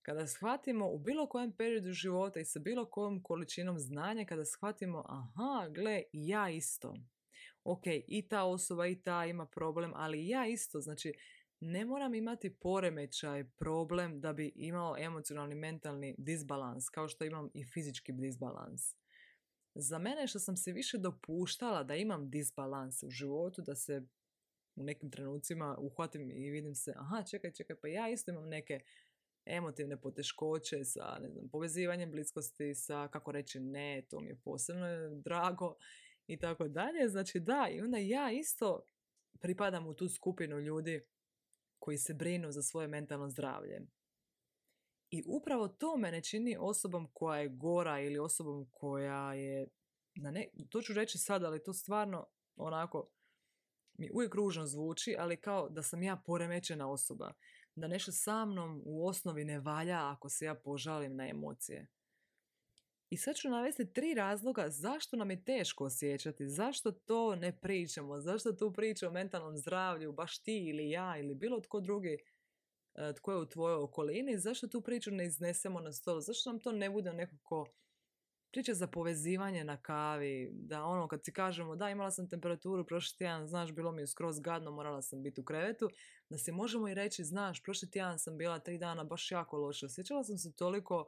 Kada 0.02 0.28
shvatimo 0.28 0.90
u 0.90 1.00
bilo 1.00 1.28
kojem 1.30 1.52
periodu 1.52 1.92
života 1.92 2.40
i 2.40 2.46
sa 2.46 2.60
bilo 2.60 2.86
kojom 2.86 3.24
količinom 3.24 3.80
znanja, 3.80 4.26
kada 4.26 4.46
shvatimo, 4.46 5.06
aha, 5.08 5.70
gle, 5.70 6.04
ja 6.12 6.50
isto. 6.50 6.96
Ok, 7.64 7.84
i 8.08 8.28
ta 8.30 8.44
osoba 8.44 8.88
i 8.88 9.02
ta 9.02 9.26
ima 9.26 9.46
problem, 9.46 9.92
ali 9.96 10.28
ja 10.28 10.48
isto. 10.48 10.82
Znači, 10.82 11.14
ne 11.60 11.86
moram 11.86 12.16
imati 12.16 12.50
poremećaj, 12.60 13.44
problem 13.50 14.22
da 14.22 14.34
bi 14.34 14.52
imao 14.56 14.98
emocionalni, 14.98 15.56
mentalni 15.56 16.16
disbalans, 16.18 16.90
kao 16.90 17.08
što 17.08 17.26
imam 17.26 17.50
i 17.54 17.66
fizički 17.66 18.12
disbalans. 18.12 18.96
Za 19.76 19.98
mene 19.98 20.28
što 20.28 20.40
sam 20.40 20.58
se 20.58 20.72
više 20.72 20.98
dopuštala 20.98 21.84
da 21.84 21.96
imam 21.96 22.30
disbalans 22.30 23.04
u 23.04 23.10
životu, 23.10 23.62
da 23.62 23.76
se 23.76 24.02
u 24.76 24.84
nekim 24.84 25.12
trenucima 25.12 25.78
uhvatim 25.80 26.32
i 26.32 26.50
vidim 26.50 26.76
se, 26.76 26.94
aha, 26.98 27.24
čekaj, 27.24 27.52
čekaj, 27.52 27.76
pa 27.82 27.88
ja 27.88 28.10
isto 28.10 28.32
imam 28.32 28.50
neke 28.50 28.80
emotivne 29.46 30.02
poteškoće 30.02 30.86
sa 30.86 31.20
ne 31.22 31.30
znam, 31.30 31.50
povezivanjem 31.50 32.12
bliskosti, 32.12 32.76
sa 32.76 33.08
kako 33.08 33.32
reći 33.32 33.60
ne, 33.60 34.06
to 34.10 34.20
mi 34.20 34.30
je 34.30 34.40
posebno 34.44 34.86
drago 35.24 35.76
i 36.28 36.40
tako 36.40 36.68
dalje. 36.68 37.10
Znači 37.10 37.40
da, 37.40 37.68
i 37.72 37.82
onda 37.82 37.98
ja 37.98 38.32
isto 38.32 38.86
pripadam 39.40 39.88
u 39.88 39.94
tu 39.94 40.10
skupinu 40.10 40.60
ljudi 40.60 41.02
koji 41.80 41.98
se 41.98 42.14
brinu 42.14 42.52
za 42.52 42.62
svoje 42.62 42.88
mentalno 42.88 43.30
zdravlje. 43.30 43.82
I 45.10 45.24
upravo 45.28 45.68
to 45.68 45.98
mene 45.98 46.24
čini 46.24 46.58
osobom 46.60 47.10
koja 47.14 47.40
je 47.40 47.50
gora 47.50 48.00
ili 48.00 48.20
osobom 48.20 48.70
koja 48.72 49.34
je, 49.34 49.68
na 50.16 50.32
ne, 50.32 50.50
to 50.70 50.82
ću 50.82 50.94
reći 50.94 51.18
sad, 51.18 51.44
ali 51.44 51.64
to 51.64 51.74
stvarno 51.74 52.28
onako 52.56 53.10
mi 53.94 54.10
uvijek 54.14 54.36
ružno 54.36 54.66
zvuči, 54.66 55.16
ali 55.20 55.42
kao 55.42 55.70
da 55.70 55.82
sam 55.82 56.04
ja 56.04 56.22
poremećena 56.26 56.90
osoba. 56.90 57.34
Da 57.76 57.88
nešto 57.88 58.12
sa 58.12 58.46
mnom 58.46 58.82
u 58.86 59.08
osnovi 59.08 59.46
ne 59.46 59.60
valja 59.60 60.12
ako 60.12 60.30
se 60.30 60.46
ja 60.46 60.56
požalim 60.56 61.16
na 61.16 61.30
emocije. 61.30 61.88
I 63.14 63.18
sad 63.18 63.36
ću 63.36 63.50
navesti 63.50 63.94
tri 63.94 64.14
razloga 64.14 64.70
zašto 64.70 65.18
nam 65.18 65.32
je 65.32 65.44
teško 65.44 65.86
osjećati, 65.86 66.50
zašto 66.50 66.92
to 66.92 67.36
ne 67.36 67.60
pričamo, 67.62 68.20
zašto 68.20 68.54
tu 68.54 68.74
priča 68.74 69.08
o 69.08 69.12
mentalnom 69.12 69.58
zdravlju, 69.58 70.12
baš 70.12 70.40
ti 70.40 70.58
ili 70.70 70.90
ja 70.90 71.18
ili 71.18 71.36
bilo 71.36 71.60
tko 71.60 71.80
drugi 71.80 72.18
e, 72.96 73.14
tko 73.14 73.32
je 73.32 73.38
u 73.38 73.46
tvojoj 73.46 73.76
okolini, 73.76 74.38
zašto 74.38 74.68
tu 74.68 74.82
priču 74.82 75.12
ne 75.12 75.26
iznesemo 75.26 75.80
na 75.80 75.92
stol, 75.92 76.20
zašto 76.20 76.52
nam 76.52 76.60
to 76.60 76.72
ne 76.72 76.90
bude 76.90 77.14
nekako 77.14 77.66
priča 78.52 78.74
za 78.74 78.88
povezivanje 78.88 79.64
na 79.64 79.78
kavi, 79.78 80.50
da 80.54 80.84
ono 80.84 81.08
kad 81.08 81.26
si 81.26 81.34
kažemo 81.34 81.76
da 81.76 81.90
imala 81.90 82.12
sam 82.12 82.30
temperaturu 82.30 82.86
prošli 82.86 83.18
tjedan, 83.18 83.48
znaš 83.48 83.72
bilo 83.72 83.92
mi 83.92 84.02
je 84.02 84.08
skroz 84.08 84.40
gadno, 84.40 84.72
morala 84.72 85.02
sam 85.02 85.24
biti 85.24 85.42
u 85.42 85.44
krevetu, 85.44 85.90
da 86.30 86.38
se 86.38 86.52
možemo 86.52 86.88
i 86.88 86.94
reći 86.94 87.24
znaš 87.24 87.64
prošli 87.64 87.92
tjedan 87.92 88.20
sam 88.20 88.38
bila 88.38 88.60
tri 88.60 88.78
dana 88.78 89.04
baš 89.04 89.32
jako 89.32 89.58
loše, 89.58 89.86
osjećala 89.86 90.24
sam 90.24 90.38
se 90.38 90.56
toliko 90.56 91.06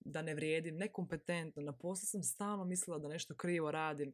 da 0.00 0.22
ne 0.22 0.34
vrijedim, 0.34 0.76
nekompetentno, 0.76 1.62
na 1.62 1.72
poslu 1.72 2.06
sam 2.06 2.22
stalno 2.22 2.64
mislila 2.64 2.98
da 2.98 3.08
nešto 3.08 3.34
krivo 3.34 3.70
radim. 3.70 4.12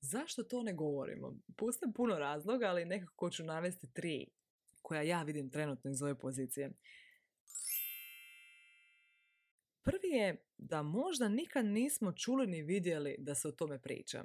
Zašto 0.00 0.42
to 0.42 0.62
ne 0.62 0.74
govorimo? 0.74 1.36
Pustim 1.56 1.92
puno 1.92 2.18
razloga, 2.18 2.66
ali 2.66 2.84
nekako 2.84 3.30
ću 3.30 3.44
navesti 3.44 3.92
tri 3.92 4.26
koja 4.82 5.02
ja 5.02 5.22
vidim 5.22 5.50
trenutno 5.50 5.90
iz 5.90 6.02
ove 6.02 6.18
pozicije. 6.18 6.70
Prvi 9.82 10.08
je 10.08 10.44
da 10.58 10.82
možda 10.82 11.28
nikad 11.28 11.64
nismo 11.64 12.12
čuli 12.12 12.46
ni 12.46 12.62
vidjeli 12.62 13.16
da 13.18 13.34
se 13.34 13.48
o 13.48 13.52
tome 13.52 13.78
priča. 13.78 14.24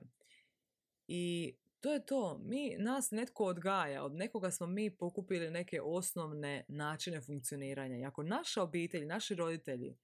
I 1.08 1.56
to 1.80 1.94
je 1.94 2.06
to. 2.06 2.42
Mi, 2.44 2.76
nas 2.78 3.12
netko 3.12 3.46
odgaja, 3.46 4.04
od 4.04 4.16
nekoga 4.16 4.52
smo 4.52 4.68
mi 4.68 4.98
pokupili 4.98 5.52
neke 5.52 5.82
osnovne 5.82 6.66
načine 6.68 7.22
funkcioniranja. 7.22 7.98
I 7.98 8.06
ako 8.06 8.24
naša 8.24 8.62
obitelj, 8.62 9.06
naši 9.06 9.36
roditelji 9.36 9.96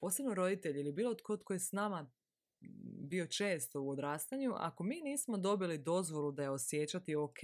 posebno 0.00 0.34
roditelji 0.34 0.80
ili 0.80 0.92
bilo 0.92 1.14
tko 1.14 1.36
tko 1.36 1.52
je 1.52 1.58
s 1.58 1.72
nama 1.72 2.12
bio 3.08 3.26
često 3.26 3.82
u 3.82 3.90
odrastanju, 3.90 4.52
ako 4.56 4.84
mi 4.84 5.00
nismo 5.00 5.36
dobili 5.36 5.78
dozvolu 5.78 6.32
da 6.32 6.42
je 6.42 6.50
osjećati 6.50 7.14
ok 7.14 7.42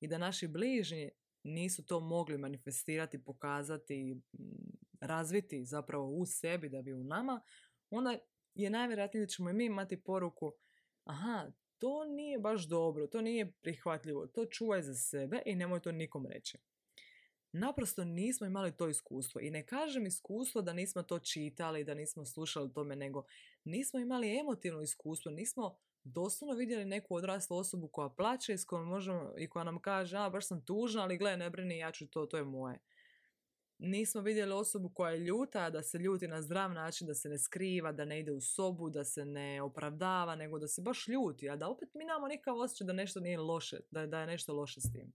i 0.00 0.08
da 0.08 0.18
naši 0.18 0.48
bližnji 0.48 1.10
nisu 1.42 1.86
to 1.86 2.00
mogli 2.00 2.38
manifestirati, 2.38 3.24
pokazati, 3.24 4.20
razviti 5.00 5.64
zapravo 5.64 6.08
u 6.08 6.26
sebi 6.26 6.68
da 6.68 6.82
bi 6.82 6.92
u 6.92 7.04
nama, 7.04 7.40
onda 7.90 8.18
je 8.54 8.70
najvjerojatnije 8.70 9.26
da 9.26 9.30
ćemo 9.30 9.50
i 9.50 9.52
mi 9.52 9.64
imati 9.64 10.02
poruku 10.02 10.52
aha, 11.04 11.52
to 11.78 12.04
nije 12.04 12.38
baš 12.38 12.68
dobro, 12.68 13.06
to 13.06 13.20
nije 13.20 13.52
prihvatljivo, 13.52 14.26
to 14.26 14.46
čuvaj 14.46 14.82
za 14.82 14.94
sebe 14.94 15.42
i 15.46 15.54
nemoj 15.54 15.80
to 15.80 15.92
nikom 15.92 16.26
reći 16.26 16.58
naprosto 17.52 18.04
nismo 18.04 18.46
imali 18.46 18.76
to 18.76 18.88
iskustvo. 18.88 19.40
I 19.40 19.50
ne 19.50 19.66
kažem 19.66 20.06
iskustvo 20.06 20.62
da 20.62 20.72
nismo 20.72 21.02
to 21.02 21.18
čitali, 21.18 21.84
da 21.84 21.94
nismo 21.94 22.24
slušali 22.24 22.72
tome, 22.72 22.96
nego 22.96 23.24
nismo 23.64 24.00
imali 24.00 24.38
emotivno 24.38 24.82
iskustvo, 24.82 25.32
nismo 25.32 25.76
doslovno 26.04 26.56
vidjeli 26.56 26.84
neku 26.84 27.14
odraslu 27.14 27.56
osobu 27.56 27.88
koja 27.88 28.08
plaće 28.08 28.52
i, 28.52 28.58
s 28.58 28.64
kojom 28.64 28.88
možemo, 28.88 29.32
i 29.38 29.48
koja 29.48 29.64
nam 29.64 29.80
kaže, 29.80 30.16
a 30.16 30.30
baš 30.30 30.46
sam 30.46 30.64
tužna, 30.64 31.02
ali 31.02 31.18
gle, 31.18 31.36
ne 31.36 31.50
brini, 31.50 31.78
ja 31.78 31.92
ću 31.92 32.06
to, 32.06 32.26
to 32.26 32.36
je 32.36 32.44
moje. 32.44 32.78
Nismo 33.78 34.20
vidjeli 34.20 34.52
osobu 34.52 34.90
koja 34.94 35.12
je 35.12 35.18
ljuta, 35.18 35.70
da 35.70 35.82
se 35.82 35.98
ljuti 35.98 36.28
na 36.28 36.42
zdrav 36.42 36.72
način, 36.72 37.06
da 37.06 37.14
se 37.14 37.28
ne 37.28 37.38
skriva, 37.38 37.92
da 37.92 38.04
ne 38.04 38.20
ide 38.20 38.32
u 38.32 38.40
sobu, 38.40 38.90
da 38.90 39.04
se 39.04 39.24
ne 39.24 39.62
opravdava, 39.62 40.36
nego 40.36 40.58
da 40.58 40.68
se 40.68 40.82
baš 40.82 41.08
ljuti, 41.08 41.50
a 41.50 41.56
da 41.56 41.68
opet 41.68 41.88
mi 41.94 42.04
nemamo 42.04 42.28
nikakav 42.28 42.58
osjećaj 42.58 42.86
da 42.86 42.92
nešto 42.92 43.20
nije 43.20 43.38
loše, 43.38 43.80
da, 43.90 44.06
da 44.06 44.20
je 44.20 44.26
nešto 44.26 44.54
loše 44.54 44.80
s 44.80 44.92
tim. 44.92 45.12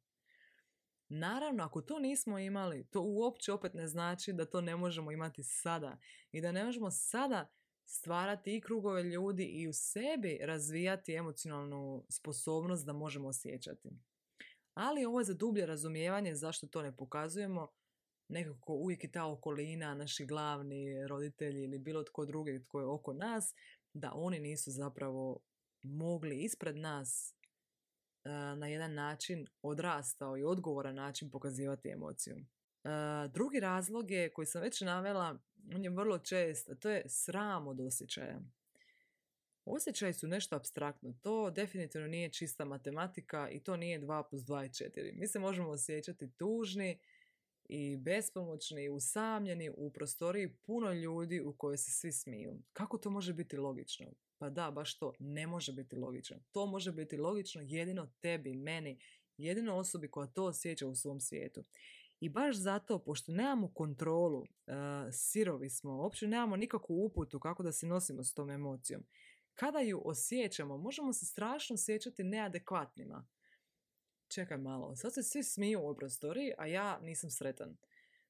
Naravno, 1.10 1.64
ako 1.64 1.82
to 1.82 2.00
nismo 2.00 2.40
imali, 2.40 2.88
to 2.92 3.02
uopće 3.02 3.54
opet 3.54 3.74
ne 3.74 3.88
znači 3.88 4.34
da 4.34 4.46
to 4.46 4.62
ne 4.62 4.76
možemo 4.76 5.12
imati 5.12 5.44
sada 5.44 5.98
i 6.32 6.42
da 6.42 6.52
ne 6.52 6.64
možemo 6.66 6.92
sada 6.92 7.48
stvarati 7.86 8.56
i 8.56 8.62
krugove 8.62 9.04
ljudi 9.04 9.44
i 9.44 9.68
u 9.68 9.74
sebi 9.74 10.40
razvijati 10.42 11.14
emocionalnu 11.14 12.06
sposobnost 12.10 12.86
da 12.86 12.94
možemo 12.94 13.28
osjećati. 13.28 13.90
Ali 14.74 15.06
ovo 15.06 15.20
je 15.20 15.26
za 15.26 15.34
dublje 15.34 15.66
razumijevanje 15.66 16.36
zašto 16.36 16.68
to 16.68 16.82
ne 16.82 16.96
pokazujemo. 16.96 17.68
Nekako 18.28 18.74
uvijek 18.74 19.04
je 19.04 19.12
ta 19.12 19.26
okolina, 19.26 19.96
naši 19.96 20.26
glavni 20.26 21.08
roditelji 21.08 21.64
ili 21.64 21.80
bilo 21.80 22.04
tko 22.04 22.26
drugi 22.26 22.64
tko 22.64 22.80
je 22.80 22.86
oko 22.86 23.14
nas, 23.14 23.54
da 23.94 24.12
oni 24.14 24.40
nisu 24.40 24.72
zapravo 24.72 25.40
mogli 25.84 26.44
ispred 26.44 26.76
nas 26.76 27.35
na 28.56 28.68
jedan 28.68 28.94
način 28.94 29.48
odrastao 29.62 30.38
i 30.38 30.44
odgovoran 30.44 30.96
način 30.96 31.30
pokazivati 31.32 31.90
emociju. 31.90 32.36
E, 32.38 32.90
drugi 33.34 33.60
razlog 33.60 34.12
je, 34.12 34.34
koji 34.34 34.46
sam 34.46 34.62
već 34.62 34.82
navela, 34.82 35.40
on 35.76 35.84
je 35.84 35.90
vrlo 35.90 36.20
čest, 36.20 36.70
a 36.70 36.76
to 36.76 36.90
je 36.90 37.04
sram 37.08 37.68
od 37.68 37.80
osjećaja. 37.80 38.40
Osjećaji 39.66 40.14
su 40.14 40.28
nešto 40.28 40.56
abstraktno. 40.56 41.14
To 41.22 41.50
definitivno 41.50 42.08
nije 42.08 42.30
čista 42.30 42.66
matematika 42.66 43.50
i 43.50 43.60
to 43.60 43.78
nije 43.78 44.02
2 44.02 44.24
plus 44.30 44.42
2 44.42 44.62
je 44.62 44.70
4. 44.70 45.20
Mi 45.20 45.28
se 45.28 45.40
možemo 45.40 45.70
osjećati 45.70 46.32
tužni 46.32 47.00
i 47.66 47.98
bespomoćni 47.98 48.84
i 48.84 48.90
usamljeni 48.90 49.70
u 49.78 49.92
prostoriji 49.94 50.54
puno 50.54 50.94
ljudi 50.94 51.42
u 51.42 51.54
kojoj 51.54 51.78
se 51.78 51.92
svi 51.92 52.12
smiju. 52.12 52.60
Kako 52.74 52.98
to 52.98 53.10
može 53.10 53.34
biti 53.34 53.58
logično? 53.58 54.06
Pa 54.38 54.50
da, 54.50 54.72
baš 54.72 54.98
to. 54.98 55.14
Ne 55.20 55.48
može 55.48 55.74
biti 55.74 55.96
logično. 55.96 56.38
To 56.52 56.66
može 56.66 56.92
biti 56.92 57.18
logično 57.18 57.62
jedino 57.62 58.12
tebi, 58.22 58.56
meni, 58.56 59.00
jedino 59.38 59.76
osobi 59.76 60.12
koja 60.12 60.28
to 60.28 60.46
osjeća 60.46 60.88
u 60.88 60.96
svom 60.96 61.20
svijetu. 61.20 61.64
I 62.20 62.30
baš 62.30 62.56
zato, 62.56 63.00
pošto 63.00 63.32
nemamo 63.32 63.74
kontrolu, 63.74 64.40
uh, 64.40 64.46
sirovi 65.12 65.70
smo, 65.70 65.98
uopće 65.98 66.28
nemamo 66.28 66.56
nikakvu 66.56 67.06
uputu 67.06 67.40
kako 67.40 67.64
da 67.64 67.72
se 67.72 67.88
nosimo 67.88 68.24
s 68.24 68.34
tom 68.34 68.50
emocijom. 68.50 69.04
Kada 69.54 69.80
ju 69.80 70.02
osjećamo, 70.06 70.78
možemo 70.78 71.14
se 71.14 71.26
strašno 71.26 71.74
osjećati 71.74 72.24
neadekvatnima. 72.24 73.28
Čekaj 74.28 74.58
malo, 74.58 74.96
sad 74.96 75.14
se 75.14 75.24
svi 75.24 75.44
smiju 75.44 75.82
u 75.90 75.96
prostoriji, 75.96 76.54
a 76.58 76.68
ja 76.68 77.00
nisam 77.00 77.30
sretan. 77.30 77.78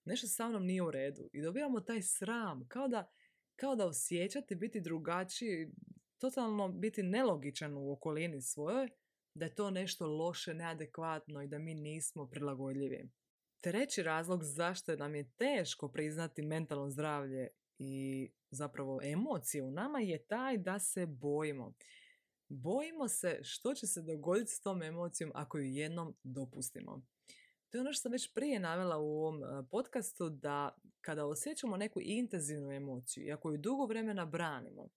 Nešto 0.05 0.27
sa 0.27 0.49
mnom 0.49 0.65
nije 0.65 0.81
u 0.81 0.91
redu. 0.91 1.29
I 1.33 1.41
dobivamo 1.41 1.79
taj 1.79 2.01
sram, 2.01 2.67
kao 2.67 2.87
da, 2.87 3.11
kao 3.55 3.75
da 3.75 3.87
osjećate 3.87 4.55
biti 4.55 4.81
drugačiji, 4.81 5.71
totalno 6.17 6.69
biti 6.69 7.04
nelogičan 7.04 7.78
u 7.78 7.91
okolini 7.91 8.41
svojoj, 8.41 8.89
da 9.36 9.45
je 9.45 9.56
to 9.56 9.69
nešto 9.69 10.08
loše, 10.08 10.54
neadekvatno 10.54 11.41
i 11.41 11.47
da 11.47 11.60
mi 11.60 11.73
nismo 11.73 12.28
prilagodljivi. 12.28 13.10
Treći 13.62 14.04
razlog 14.04 14.43
zašto 14.43 14.95
nam 14.95 15.15
je 15.15 15.32
teško 15.38 15.88
priznati 15.88 16.41
mentalno 16.41 16.89
zdravlje 16.89 17.47
i 17.80 18.30
zapravo 18.51 18.99
emocije 19.04 19.63
u 19.63 19.71
nama 19.71 19.99
je 19.99 20.25
taj 20.25 20.58
da 20.58 20.80
se 20.80 21.06
bojimo. 21.06 21.73
Bojimo 22.49 23.08
se 23.08 23.39
što 23.43 23.73
će 23.73 23.88
se 23.88 24.01
dogoditi 24.01 24.51
s 24.51 24.62
tom 24.62 24.84
emocijom 24.84 25.32
ako 25.36 25.58
ju 25.58 25.65
jednom 25.65 26.15
dopustimo. 26.23 27.01
To 27.69 27.78
je 27.78 27.82
ono 27.82 27.93
što 27.93 28.01
sam 28.01 28.12
već 28.12 28.34
prije 28.34 28.60
navela 28.60 28.97
u 28.97 29.06
ovom 29.06 29.43
e, 29.43 29.47
podcastu 29.71 30.30
da 30.30 30.78
kada 31.01 31.25
osjećamo 31.25 31.78
neku 31.78 31.99
intenzivnu 32.01 32.71
emociju 32.71 33.25
i 33.25 33.32
ako 33.32 33.51
ju 33.51 33.58
dugo 33.58 33.86
vremena 33.86 34.25
branimo, 34.25 34.89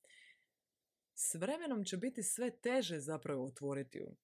s 1.20 1.34
vremenom 1.34 1.84
će 1.84 1.96
biti 1.96 2.22
sve 2.22 2.50
teže 2.50 3.00
zapravo 3.00 3.44
otvoriti 3.44 3.98
ju. 3.98 4.16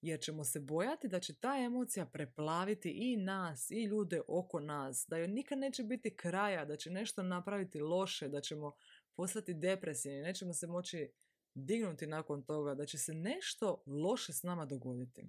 Jer 0.00 0.20
ćemo 0.20 0.44
se 0.44 0.60
bojati 0.60 1.08
da 1.08 1.20
će 1.20 1.34
ta 1.34 1.56
emocija 1.58 2.06
preplaviti 2.06 2.90
i 2.90 3.16
nas 3.16 3.70
i 3.70 3.84
ljude 3.84 4.20
oko 4.28 4.60
nas, 4.60 5.06
da 5.08 5.16
joj 5.16 5.28
nikad 5.28 5.58
neće 5.58 5.82
biti 5.82 6.16
kraja, 6.16 6.64
da 6.64 6.76
će 6.76 6.90
nešto 6.90 7.22
napraviti 7.22 7.80
loše, 7.80 8.28
da 8.28 8.40
ćemo 8.40 8.72
postati 9.14 9.54
depresivni, 9.54 10.22
nećemo 10.22 10.52
se 10.52 10.66
moći 10.66 11.12
dignuti 11.54 12.06
nakon 12.06 12.42
toga, 12.42 12.74
da 12.74 12.86
će 12.86 12.98
se 12.98 13.14
nešto 13.14 13.82
loše 13.86 14.32
s 14.32 14.42
nama 14.42 14.66
dogoditi. 14.66 15.28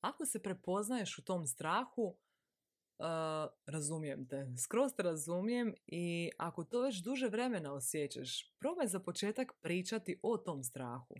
Ako 0.00 0.26
se 0.26 0.42
prepoznaješ 0.42 1.18
u 1.18 1.24
tom 1.24 1.46
strahu, 1.46 2.16
razumijem 3.66 4.28
te, 4.28 4.46
skroz 4.64 4.92
te 4.96 5.02
razumijem 5.02 5.74
i 5.86 6.30
ako 6.38 6.64
to 6.64 6.80
već 6.80 6.96
duže 6.96 7.28
vremena 7.28 7.72
osjećaš, 7.72 8.54
probaj 8.58 8.86
za 8.86 9.00
početak 9.00 9.52
pričati 9.60 10.20
o 10.22 10.36
tom 10.36 10.62
strahu. 10.62 11.14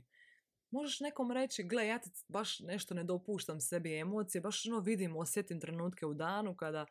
Možeš 0.71 1.01
nekom 1.01 1.33
reći, 1.33 1.63
gle, 1.63 1.87
ja 1.87 2.01
baš 2.29 2.61
nešto 2.61 2.95
ne 2.95 3.05
dopuštam 3.05 3.61
sebi 3.61 3.99
emocije, 3.99 4.41
baš 4.41 4.67
ono 4.67 4.81
vidim, 4.81 5.17
osjetim 5.17 5.61
trenutke 5.61 6.07
u 6.07 6.15
danu 6.15 6.57
kada 6.57 6.87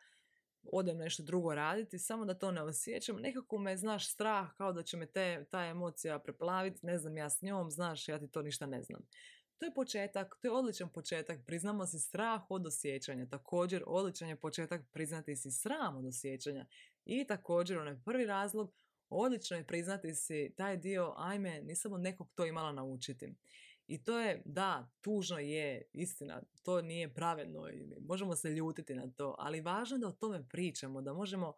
odem 0.72 0.96
nešto 0.96 1.22
drugo 1.22 1.54
raditi, 1.54 1.98
samo 1.98 2.24
da 2.24 2.34
to 2.34 2.52
ne 2.52 2.62
osjećam. 2.62 3.16
Nekako 3.16 3.58
me, 3.58 3.76
znaš, 3.76 4.12
strah 4.12 4.54
kao 4.56 4.72
da 4.72 4.82
će 4.82 4.96
me 4.96 5.06
te, 5.06 5.46
ta 5.50 5.64
emocija 5.64 6.18
preplaviti, 6.18 6.86
ne 6.86 6.98
znam 6.98 7.16
ja 7.16 7.30
s 7.30 7.42
njom, 7.42 7.70
znaš, 7.70 8.08
ja 8.08 8.18
ti 8.18 8.28
to 8.28 8.42
ništa 8.42 8.66
ne 8.66 8.82
znam. 8.82 9.00
To 9.62 9.66
je 9.66 9.74
početak, 9.74 10.38
to 10.40 10.48
je 10.48 10.52
odličan 10.52 10.88
početak, 10.88 11.40
priznamo 11.46 11.86
si 11.86 11.98
strah 11.98 12.50
od 12.50 12.66
osjećanja. 12.66 13.26
Također, 13.26 13.82
odličan 13.86 14.28
je 14.28 14.36
početak 14.36 14.82
priznati 14.92 15.36
si 15.36 15.50
sram 15.50 15.96
od 15.96 16.06
osjećanja. 16.06 16.66
I 17.04 17.24
također, 17.26 17.78
onaj 17.78 17.96
prvi 18.04 18.26
razlog, 18.26 18.74
odlično 19.08 19.56
je 19.56 19.66
priznati 19.66 20.14
si 20.14 20.54
taj 20.56 20.76
dio, 20.76 21.14
ajme, 21.16 21.60
nisam 21.62 21.92
od 21.92 22.00
nekog 22.00 22.30
to 22.34 22.46
imala 22.46 22.72
naučiti. 22.72 23.34
I 23.86 24.04
to 24.04 24.18
je, 24.18 24.42
da, 24.44 24.90
tužno 25.00 25.38
je, 25.38 25.82
istina, 25.92 26.42
to 26.62 26.82
nije 26.82 27.14
pravedno 27.14 27.68
možemo 28.00 28.36
se 28.36 28.50
ljutiti 28.50 28.94
na 28.94 29.10
to, 29.16 29.34
ali 29.38 29.60
važno 29.60 29.96
je 29.96 30.00
da 30.00 30.08
o 30.08 30.12
tome 30.12 30.48
pričamo, 30.48 31.02
da 31.02 31.12
možemo 31.12 31.54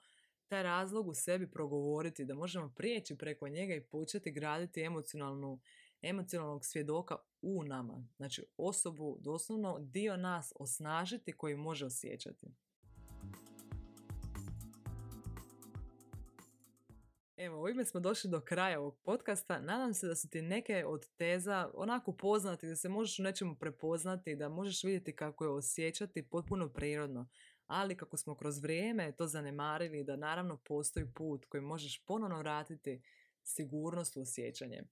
taj 0.46 0.62
razlog 0.62 1.08
u 1.08 1.14
sebi 1.14 1.50
progovoriti, 1.50 2.24
da 2.24 2.34
možemo 2.34 2.72
prijeći 2.76 3.18
preko 3.18 3.48
njega 3.48 3.74
i 3.74 3.84
početi 3.84 4.32
graditi 4.32 4.82
emocionalnu, 4.82 5.60
emocionalnog 6.04 6.64
svjedoka 6.64 7.16
u 7.42 7.64
nama. 7.64 8.08
Znači 8.16 8.44
osobu, 8.56 9.18
doslovno 9.20 9.78
dio 9.78 10.16
nas 10.16 10.52
osnažiti 10.56 11.32
koji 11.32 11.56
može 11.56 11.86
osjećati. 11.86 12.46
Evo, 17.36 17.60
ovime 17.60 17.84
smo 17.84 18.00
došli 18.00 18.30
do 18.30 18.40
kraja 18.40 18.80
ovog 18.80 18.98
podcasta. 19.02 19.60
Nadam 19.60 19.94
se 19.94 20.06
da 20.06 20.14
su 20.14 20.28
ti 20.28 20.42
neke 20.42 20.84
od 20.86 21.08
teza 21.16 21.70
onako 21.74 22.12
poznati, 22.12 22.66
da 22.66 22.76
se 22.76 22.88
možeš 22.88 23.18
u 23.18 23.22
nečemu 23.22 23.56
prepoznati, 23.56 24.36
da 24.36 24.48
možeš 24.48 24.84
vidjeti 24.84 25.16
kako 25.16 25.44
je 25.44 25.50
osjećati 25.50 26.28
potpuno 26.28 26.68
prirodno. 26.68 27.28
Ali 27.66 27.96
kako 27.96 28.16
smo 28.16 28.36
kroz 28.36 28.58
vrijeme 28.58 29.12
to 29.16 29.26
zanemarili, 29.26 30.04
da 30.04 30.16
naravno 30.16 30.56
postoji 30.56 31.06
put 31.14 31.44
koji 31.44 31.60
možeš 31.60 32.04
ponovno 32.06 32.38
vratiti 32.38 33.02
sigurnost 33.42 34.16
u 34.16 34.20
osjećanje. 34.20 34.82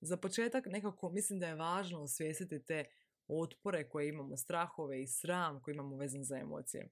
Za 0.00 0.16
početak 0.16 0.66
nekako 0.66 1.10
mislim 1.10 1.38
da 1.38 1.46
je 1.46 1.54
važno 1.54 2.02
osvijestiti 2.02 2.64
te 2.64 2.84
otpore 3.28 3.88
koje 3.88 4.08
imamo, 4.08 4.36
strahove 4.36 5.02
i 5.02 5.06
sram 5.06 5.62
koje 5.62 5.72
imamo 5.72 5.96
vezan 5.96 6.24
za 6.24 6.38
emocije. 6.38 6.88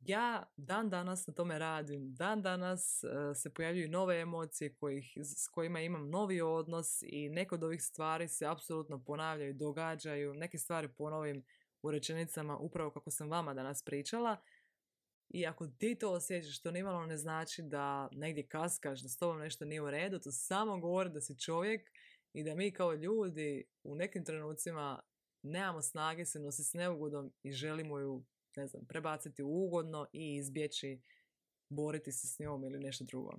Ja 0.00 0.52
dan 0.56 0.90
danas 0.90 1.26
na 1.26 1.34
tome 1.34 1.58
radim, 1.58 2.14
dan 2.14 2.42
danas 2.42 3.04
e, 3.04 3.34
se 3.34 3.54
pojavljuju 3.54 3.88
nove 3.88 4.20
emocije 4.20 4.74
kojih, 4.74 5.12
s 5.16 5.48
kojima 5.48 5.80
imam 5.80 6.10
novi 6.10 6.40
odnos 6.40 7.02
i 7.02 7.28
neke 7.28 7.54
od 7.54 7.64
ovih 7.64 7.82
stvari 7.82 8.28
se 8.28 8.46
apsolutno 8.46 9.04
ponavljaju, 9.04 9.54
događaju, 9.54 10.34
neke 10.34 10.58
stvari 10.58 10.88
ponovim 10.88 11.44
u 11.82 11.90
rečenicama 11.90 12.56
upravo 12.56 12.90
kako 12.90 13.10
sam 13.10 13.30
vama 13.30 13.54
danas 13.54 13.82
pričala. 13.82 14.36
I 15.28 15.46
ako 15.46 15.66
ti 15.66 15.94
to 15.94 16.12
osjećaš, 16.12 16.62
to 16.62 16.70
nimalo 16.70 17.06
ne 17.06 17.16
znači 17.16 17.62
da 17.62 18.08
negdje 18.12 18.46
kaskaš, 18.46 19.00
da 19.00 19.08
s 19.08 19.16
tobom 19.16 19.38
nešto 19.38 19.64
nije 19.64 19.82
u 19.82 19.90
redu, 19.90 20.18
to 20.18 20.32
samo 20.32 20.78
govori 20.78 21.10
da 21.10 21.20
si 21.20 21.38
čovjek 21.38 21.90
i 22.34 22.44
da 22.44 22.54
mi 22.54 22.70
kao 22.70 22.94
ljudi 22.94 23.64
u 23.82 23.94
nekim 23.94 24.24
trenucima 24.24 25.00
nemamo 25.42 25.82
snage 25.82 26.24
se 26.24 26.40
nositi 26.40 26.68
s 26.68 26.74
neugodom 26.74 27.32
i 27.42 27.52
želimo 27.52 27.98
ju 27.98 28.24
ne 28.56 28.66
znam, 28.66 28.86
prebaciti 28.86 29.42
ugodno 29.42 30.06
i 30.12 30.34
izbjeći 30.36 31.00
boriti 31.68 32.12
se 32.12 32.26
s 32.26 32.38
njom 32.38 32.64
ili 32.64 32.78
nešto 32.78 33.04
drugo. 33.04 33.32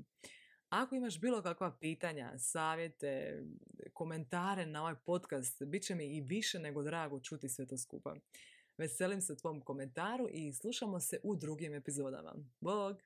Ako 0.69 0.95
imaš 0.95 1.19
bilo 1.19 1.41
kakva 1.41 1.77
pitanja, 1.79 2.33
savjete, 2.37 3.41
komentare 3.93 4.65
na 4.65 4.81
ovaj 4.81 4.95
podcast, 5.05 5.63
bit 5.65 5.83
će 5.83 5.95
mi 5.95 6.05
i 6.05 6.21
više 6.21 6.59
nego 6.59 6.83
drago 6.83 7.19
čuti 7.19 7.49
sve 7.49 7.67
to 7.67 7.77
skupa. 7.77 8.15
Veselim 8.77 9.21
se 9.21 9.37
tvom 9.37 9.61
komentaru 9.61 10.27
i 10.31 10.53
slušamo 10.53 10.99
se 10.99 11.19
u 11.23 11.35
drugim 11.35 11.73
epizodama. 11.73 12.35
Bog! 12.59 13.01